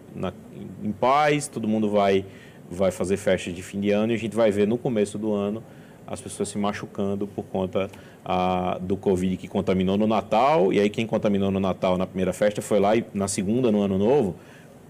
em 0.83 0.93
paz, 0.93 1.49
todo 1.49 1.69
mundo 1.69 1.91
vai 1.91 2.25
vai 2.71 2.91
fazer 2.91 3.17
festas 3.17 3.55
de 3.55 3.63
fim 3.63 3.81
de 3.81 3.91
ano 3.91 4.13
e 4.13 4.15
a 4.15 4.19
gente 4.19 4.37
vai 4.37 4.51
ver 4.51 4.67
no 4.67 4.77
começo 4.77 5.17
do 5.17 5.33
ano 5.33 5.63
as 6.07 6.21
pessoas 6.21 6.49
se 6.49 6.59
machucando 6.59 7.27
por 7.27 7.45
conta 7.45 7.91
ah, 8.25 8.79
do 8.81 8.97
Covid 8.97 9.37
que 9.37 9.47
contaminou 9.47 9.99
no 9.99 10.07
Natal, 10.07 10.73
e 10.73 10.81
aí 10.81 10.89
quem 10.89 11.07
contaminou 11.07 11.51
no 11.51 11.61
Natal 11.61 11.99
na 11.99 12.07
primeira 12.07 12.33
festa 12.33 12.63
foi 12.63 12.81
lá 12.81 12.97
e 12.97 13.05
na 13.13 13.29
segunda, 13.29 13.71
no 13.71 13.83
Ano 13.83 13.99
Novo, 13.99 14.35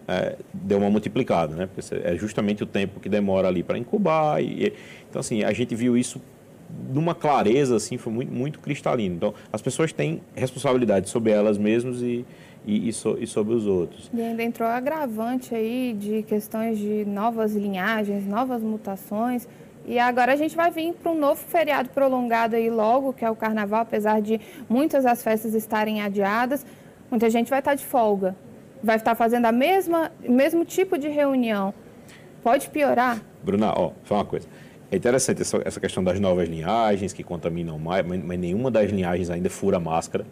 é, 0.06 0.36
deu 0.54 0.78
uma 0.78 0.88
multiplicada, 0.88 1.54
né? 1.54 1.66
Porque 1.66 1.94
é 1.94 2.16
justamente 2.16 2.62
o 2.62 2.66
tempo 2.66 2.98
que 2.98 3.08
demora 3.08 3.48
ali 3.48 3.62
para 3.62 3.76
incubar. 3.76 4.42
E, 4.42 4.72
então, 5.10 5.20
assim, 5.20 5.42
a 5.42 5.52
gente 5.52 5.74
viu 5.74 5.96
isso 5.96 6.20
numa 6.90 7.14
clareza 7.14 7.76
assim, 7.76 7.98
foi 7.98 8.12
muito, 8.12 8.32
muito 8.32 8.58
cristalino. 8.58 9.16
Então, 9.16 9.34
as 9.52 9.60
pessoas 9.60 9.92
têm 9.92 10.22
responsabilidade 10.34 11.08
sobre 11.08 11.32
elas 11.32 11.58
mesmas 11.58 12.00
e, 12.00 12.24
e, 12.66 12.88
e, 12.88 12.92
so, 12.92 13.16
e, 13.18 13.26
sobre 13.26 13.54
os 13.54 13.66
outros. 13.66 14.10
E 14.12 14.20
ainda 14.20 14.42
entrou 14.42 14.68
agravante 14.68 15.54
aí 15.54 15.94
de 15.98 16.22
questões 16.22 16.78
de 16.78 17.04
novas 17.04 17.54
linhagens, 17.54 18.26
novas 18.26 18.62
mutações. 18.62 19.48
E 19.86 19.98
agora 19.98 20.32
a 20.32 20.36
gente 20.36 20.54
vai 20.54 20.70
vir 20.70 20.92
para 20.92 21.10
um 21.10 21.18
novo 21.18 21.40
feriado 21.40 21.88
prolongado 21.88 22.56
aí 22.56 22.68
logo, 22.68 23.12
que 23.12 23.24
é 23.24 23.30
o 23.30 23.36
Carnaval, 23.36 23.80
apesar 23.80 24.20
de 24.20 24.38
muitas 24.68 25.04
das 25.04 25.22
festas 25.22 25.54
estarem 25.54 26.02
adiadas, 26.02 26.66
muita 27.10 27.30
gente 27.30 27.48
vai 27.48 27.60
estar 27.60 27.74
de 27.74 27.84
folga, 27.84 28.36
vai 28.82 28.96
estar 28.96 29.14
fazendo 29.14 29.46
a 29.46 29.52
mesma 29.52 30.12
mesmo 30.20 30.64
tipo 30.64 30.98
de 30.98 31.08
reunião. 31.08 31.72
Pode 32.42 32.68
piorar? 32.68 33.22
Bruna, 33.42 33.72
ó, 33.74 33.92
só 34.04 34.16
uma 34.16 34.24
coisa. 34.24 34.46
É 34.90 34.96
interessante 34.96 35.42
essa, 35.42 35.60
essa 35.64 35.80
questão 35.80 36.02
das 36.02 36.18
novas 36.18 36.48
linhagens 36.48 37.12
que 37.12 37.22
contaminam 37.22 37.78
mais, 37.78 38.06
mas, 38.06 38.22
mas 38.22 38.38
nenhuma 38.38 38.70
das 38.70 38.90
linhagens 38.90 39.28
ainda 39.28 39.50
fura 39.50 39.78
máscara, 39.78 40.26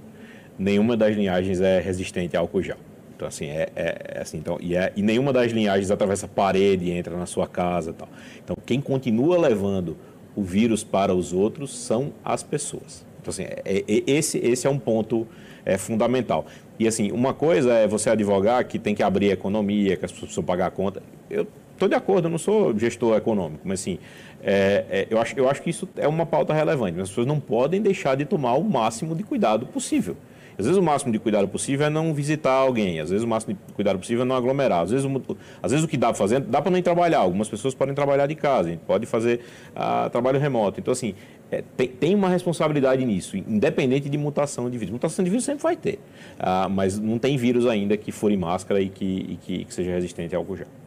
nenhuma 0.59 0.97
das 0.97 1.15
linhagens 1.15 1.61
é 1.61 1.81
resistente 1.81 2.37
a 2.37 2.41
álcool 2.41 2.63
gel. 2.63 2.77
Então, 3.15 3.27
assim, 3.27 3.47
é, 3.47 3.69
é, 3.75 3.97
é 4.17 4.21
assim, 4.21 4.37
então, 4.37 4.59
e, 4.61 4.77
é, 4.77 4.93
e 4.95 5.03
nenhuma 5.03 5.33
das 5.33 5.51
linhagens 5.51 5.91
atravessa 5.91 6.29
parede 6.29 6.91
entra 6.91 7.17
na 7.17 7.25
sua 7.25 7.47
casa 7.47 7.93
tal. 7.93 8.09
Então, 8.45 8.57
quem 8.65 8.81
continua 8.81 9.39
levando 9.39 9.97
o 10.37 10.43
vírus 10.43 10.85
para 10.85 11.15
os 11.15 11.33
outros 11.33 11.75
são 11.75 12.13
as 12.23 12.43
pessoas. 12.43 13.07
Então, 13.21 13.31
assim, 13.31 13.45
é, 13.45 13.63
é, 13.65 14.03
esse, 14.07 14.39
esse 14.39 14.67
é 14.67 14.71
um 14.71 14.79
ponto 14.79 15.27
é, 15.65 15.79
fundamental. 15.79 16.45
E, 16.79 16.87
assim, 16.87 17.11
uma 17.11 17.33
coisa 17.33 17.73
é 17.73 17.89
você 17.89 18.11
advogar 18.11 18.63
que 18.67 18.79
tem 18.79 18.95
que 18.95 19.03
abrir 19.03 19.31
a 19.31 19.33
economia, 19.33 19.97
que 19.97 20.05
as 20.05 20.13
pessoas 20.13 20.29
precisam 20.29 20.45
pagar 20.45 20.67
a 20.67 20.71
conta. 20.71 21.03
Eu 21.31 21.47
estou 21.73 21.89
de 21.89 21.95
acordo, 21.95 22.27
eu 22.27 22.31
não 22.31 22.39
sou 22.39 22.79
gestor 22.79 23.17
econômico, 23.17 23.63
mas, 23.65 23.81
assim, 23.81 23.99
é, 24.43 24.85
é, 24.91 25.07
eu, 25.09 25.19
acho, 25.19 25.39
eu 25.39 25.49
acho 25.49 25.63
que 25.63 25.71
isso 25.71 25.89
é 25.97 26.07
uma 26.07 26.27
pauta 26.27 26.53
relevante. 26.53 27.01
As 27.01 27.09
pessoas 27.09 27.27
não 27.27 27.41
podem 27.41 27.81
deixar 27.81 28.15
de 28.15 28.27
tomar 28.27 28.55
o 28.57 28.63
máximo 28.63 29.15
de 29.15 29.23
cuidado 29.23 29.67
possível. 29.67 30.17
Às 30.59 30.65
vezes 30.65 30.79
o 30.79 30.83
máximo 30.83 31.13
de 31.13 31.19
cuidado 31.19 31.47
possível 31.49 31.87
é 31.87 31.91
não 31.91 32.15
visitar 32.15 32.53
alguém, 32.53 33.01
às 33.01 33.11
vezes 33.11 33.25
o 33.25 33.29
máximo 33.29 33.55
de 33.55 33.75
cuidado 33.75 33.99
possível 33.99 34.23
é 34.23 34.25
não 34.25 34.35
aglomerar, 34.35 34.83
às 34.83 34.91
vezes 34.91 35.05
o, 35.05 35.37
às 35.63 35.71
vezes 35.71 35.85
o 35.85 35.89
que 35.89 35.97
dá 35.97 36.09
para 36.09 36.17
fazer, 36.17 36.41
dá 36.41 36.63
para 36.63 36.71
não 36.71 36.79
ir 36.79 36.83
trabalhar, 36.83 37.19
algumas 37.19 37.49
pessoas 37.49 37.75
podem 37.75 37.95
trabalhar 37.95 38.27
de 38.27 38.35
casa, 38.35 38.69
a 38.69 38.73
gente 38.73 38.81
pode 38.81 39.07
fazer 39.07 39.41
uh, 39.75 40.09
trabalho 40.11 40.39
remoto. 40.39 40.81
Então, 40.81 40.93
assim, 40.93 41.15
é, 41.51 41.63
tem, 41.77 41.89
tem, 41.89 42.15
uma 42.15 42.29
responsabilidade 42.29 43.05
nisso, 43.05 43.37
independente 43.37 44.09
de 44.09 44.19
mutação 44.19 44.71
de 44.71 44.79
vírus. 44.79 44.93
Mutação 44.93 45.25
de 45.25 45.31
vírus 45.31 45.45
sempre 45.45 45.63
vai 45.63 45.77
ter, 45.77 45.99
uh, 46.41 46.71
mas 46.71 46.99
não 46.99 47.19
tem 47.19 47.37
vírus 47.37 47.67
ainda 47.67 47.97
que 47.97 48.11
fure 48.11 48.37
máscara 48.37 48.81
e 48.81 48.89
que, 48.89 49.05
e 49.05 49.39
que, 49.41 49.65
que 49.65 49.75
seja 49.75 49.91
resistente 49.91 50.35
ao 50.35 50.41
álcool 50.41 50.57
gel. 50.57 50.86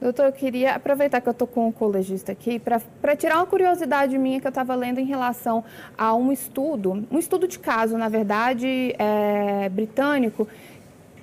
Doutor, 0.00 0.26
eu 0.26 0.32
queria 0.32 0.76
aproveitar 0.76 1.20
que 1.20 1.28
eu 1.28 1.32
estou 1.32 1.48
com 1.48 1.66
um 1.66 1.72
colegista 1.72 2.30
aqui 2.30 2.60
para 2.60 3.16
tirar 3.16 3.36
uma 3.36 3.46
curiosidade 3.46 4.16
minha 4.16 4.40
que 4.40 4.46
eu 4.46 4.50
estava 4.50 4.74
lendo 4.76 5.00
em 5.00 5.04
relação 5.04 5.64
a 5.96 6.14
um 6.14 6.30
estudo, 6.30 7.04
um 7.10 7.18
estudo 7.18 7.48
de 7.48 7.58
caso, 7.58 7.98
na 7.98 8.08
verdade, 8.08 8.94
é, 8.96 9.68
britânico, 9.68 10.46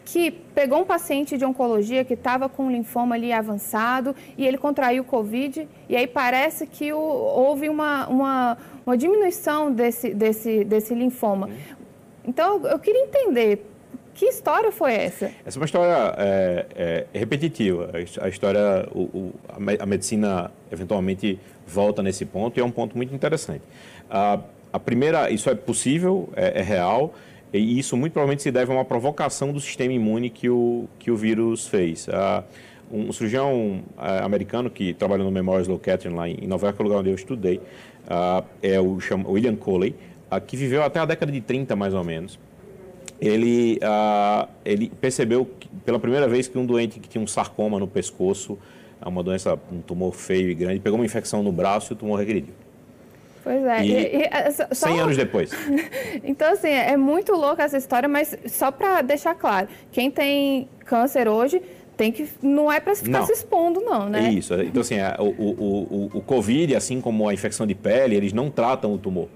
que 0.04 0.30
pegou 0.30 0.82
um 0.82 0.86
paciente 0.86 1.38
de 1.38 1.46
oncologia 1.46 2.04
que 2.04 2.14
estava 2.16 2.50
com 2.50 2.70
linfoma 2.70 3.16
ali 3.16 3.32
avançado 3.32 4.14
e 4.38 4.46
ele 4.46 4.58
contraiu 4.58 5.04
Covid 5.06 5.68
e 5.90 5.96
aí 5.96 6.06
parece 6.06 6.68
que 6.68 6.92
o, 6.92 7.00
houve 7.00 7.70
uma, 7.70 8.08
uma, 8.08 8.58
uma 8.86 8.98
diminuição 8.98 9.72
desse, 9.72 10.14
desse, 10.14 10.66
desse 10.66 10.94
linfoma. 10.94 11.50
Então, 12.28 12.66
eu 12.68 12.78
queria 12.78 13.04
entender 13.04 13.66
que 14.16 14.26
história 14.26 14.72
foi 14.72 14.94
essa? 14.94 15.30
Essa 15.46 15.58
é 15.58 15.60
uma 15.60 15.66
história 15.66 16.16
é, 16.18 16.66
é, 16.76 17.06
repetitiva. 17.20 17.92
A 18.22 18.30
história, 18.30 18.88
o, 18.94 19.02
o, 19.02 19.34
a 19.78 19.86
medicina 19.86 20.50
eventualmente 20.72 21.38
volta 21.68 22.02
nesse 22.02 22.26
ponto 22.26 22.58
e 22.58 22.62
é 22.62 22.64
um 22.64 22.72
ponto 22.72 22.96
muito 22.96 23.14
interessante. 23.14 23.64
A, 24.10 24.40
a 24.72 24.80
primeira, 24.80 25.30
isso 25.30 25.50
é 25.50 25.56
possível, 25.56 26.30
é, 26.34 26.60
é, 26.60 26.64
real, 26.64 27.14
e 27.54 27.78
isso 27.78 27.98
muito 27.98 28.14
provavelmente 28.14 28.42
se 28.42 28.52
deve 28.52 28.72
a 28.72 28.76
uma 28.76 28.86
provocação 28.86 29.52
do 29.52 29.60
sistema 29.60 29.92
imune 29.92 30.30
que 30.30 30.50
o, 30.50 30.88
que 30.98 31.12
o 31.12 31.18
vírus 31.18 31.68
fez. 31.68 32.08
um 32.90 33.12
cirurgião 33.12 33.84
é, 34.02 34.24
americano 34.24 34.70
que 34.70 34.94
trabalha 34.94 35.26
no 35.26 35.32
Memorial 35.32 35.62
Sloan 35.62 35.80
Kettering, 35.80 36.16
lá 36.16 36.30
em 36.30 36.48
Nova 36.48 36.68
York, 36.68 36.80
é 36.80 36.84
o 36.84 36.88
lugar 36.88 37.00
onde 37.00 37.10
eu 37.10 37.16
estudei, 37.16 37.62
é 38.62 38.80
o 38.80 38.98
William 39.28 39.58
Coley, 39.58 39.94
que 40.48 40.56
viveu 40.56 40.84
até 40.84 41.00
a 41.00 41.06
década 41.06 41.32
de 41.32 41.42
30, 41.42 41.76
mais 41.76 41.94
ou 41.94 42.04
menos 42.04 42.40
ele, 43.20 43.80
uh, 43.84 44.48
ele 44.64 44.92
percebeu 45.02 45.46
que, 45.60 45.68
pela 45.86 46.00
primeira 46.00 46.28
vez 46.28 46.48
que 46.48 46.58
um 46.58 46.66
doente 46.66 47.00
que 47.00 47.08
tinha 47.08 47.24
um 47.24 47.28
sarcoma 47.28 47.80
no 47.80 47.88
pescoço, 47.88 48.58
uma 49.06 49.24
doença, 49.24 49.58
um 49.72 49.82
tumor 49.82 50.14
feio 50.14 50.50
e 50.50 50.56
grande, 50.56 50.80
pegou 50.80 50.98
uma 50.98 51.06
infecção 51.06 51.44
no 51.44 51.52
braço 51.52 51.92
e 51.92 51.94
o 51.94 51.96
tumor 51.96 52.18
regrediu. 52.18 52.54
Pois 53.44 53.64
é. 53.64 53.86
E, 53.86 53.92
e, 53.92 54.24
e, 54.24 54.52
só... 54.74 54.88
100 54.88 55.00
anos 55.00 55.18
depois. 55.18 55.52
então, 56.24 56.52
assim, 56.52 56.70
é 56.70 56.98
muito 56.98 57.34
louca 57.34 57.64
essa 57.64 57.78
história, 57.78 58.10
mas 58.10 58.36
só 58.48 58.72
para 58.72 59.04
deixar 59.04 59.36
claro, 59.36 59.68
quem 59.92 60.10
tem 60.10 60.68
câncer 60.86 61.28
hoje 61.28 61.62
tem 61.96 62.12
que 62.12 62.28
não 62.42 62.72
é 62.72 62.80
para 62.80 62.96
ficar 62.96 63.20
não. 63.20 63.26
se 63.26 63.34
expondo 63.34 63.80
não, 63.80 64.10
né? 64.10 64.28
É 64.28 64.32
isso. 64.32 64.54
Então 64.56 64.82
assim, 64.82 64.96
o, 65.18 65.24
o, 65.24 66.10
o, 66.14 66.18
o 66.18 66.22
Covid, 66.22 66.76
assim 66.76 67.00
como 67.00 67.28
a 67.30 67.34
infecção 67.34 67.66
de 67.66 67.74
pele, 67.74 68.16
eles 68.16 68.34
não 68.34 68.50
tratam 68.50 68.94
o 68.94 68.98
tumor. 68.98 69.30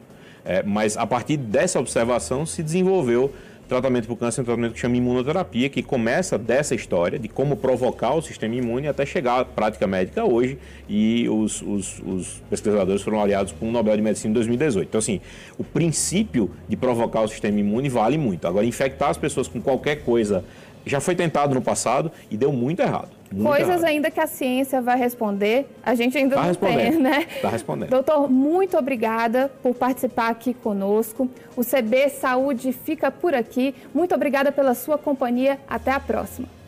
É, 0.43 0.63
mas 0.63 0.97
a 0.97 1.05
partir 1.05 1.37
dessa 1.37 1.79
observação 1.79 2.45
se 2.45 2.63
desenvolveu 2.63 3.31
tratamento 3.69 4.05
para 4.05 4.13
o 4.13 4.17
câncer 4.17 4.41
é 4.41 4.43
um 4.43 4.45
tratamento 4.45 4.73
que 4.73 4.79
chama 4.79 4.97
imunoterapia, 4.97 5.69
que 5.69 5.84
começa 5.84 6.38
dessa 6.38 6.73
história 6.73 7.19
de 7.19 7.29
como 7.29 7.55
provocar 7.55 8.15
o 8.15 8.21
sistema 8.21 8.55
imune 8.55 8.88
até 8.88 9.05
chegar 9.05 9.39
à 9.39 9.45
prática 9.45 9.88
médica 9.88 10.25
hoje. 10.25 10.58
E 10.89 11.29
os, 11.29 11.62
os, 11.62 11.99
os 11.99 12.43
pesquisadores 12.49 13.01
foram 13.01 13.21
aliados 13.21 13.53
com 13.53 13.69
o 13.69 13.71
Nobel 13.71 13.95
de 13.95 14.01
Medicina 14.01 14.32
em 14.32 14.34
2018. 14.34 14.88
Então, 14.89 14.99
assim, 14.99 15.21
o 15.58 15.63
princípio 15.63 16.51
de 16.67 16.75
provocar 16.75 17.21
o 17.21 17.27
sistema 17.27 17.60
imune 17.60 17.88
vale 17.88 18.17
muito. 18.17 18.47
Agora, 18.47 18.65
infectar 18.65 19.10
as 19.10 19.17
pessoas 19.17 19.47
com 19.47 19.62
qualquer 19.62 20.03
coisa 20.03 20.43
já 20.89 20.99
foi 20.99 21.15
tentado 21.15 21.54
no 21.54 21.62
passado 21.62 22.12
e 22.30 22.38
deu 22.38 22.52
muito 22.52 22.82
errado. 22.82 23.10
Muito 23.32 23.47
Coisas 23.47 23.69
errado. 23.69 23.86
ainda 23.86 24.10
que 24.12 24.19
a 24.19 24.25
ciência 24.25 24.82
vai 24.82 24.97
responder, 24.97 25.69
a 25.84 25.93
gente 25.93 26.17
ainda 26.17 26.36
tá 26.36 26.43
não 26.47 26.56
tem, 26.56 26.91
né? 26.97 27.28
Está 27.36 27.49
respondendo. 27.49 27.89
Doutor, 27.89 28.30
muito 28.30 28.78
obrigada 28.78 29.52
por 29.62 29.75
participar 29.75 30.30
aqui 30.30 30.54
conosco. 30.54 31.30
O 31.56 31.62
CB 31.63 32.10
Saúde 32.10 32.73
fica 32.73 33.12
por 33.12 33.36
aqui. 33.36 33.75
Muito 33.93 34.15
obrigada 34.15 34.52
pela 34.52 34.73
sua 34.73 34.97
companhia. 34.97 35.60
Até 35.67 35.91
a 35.91 35.99
próxima. 35.99 36.58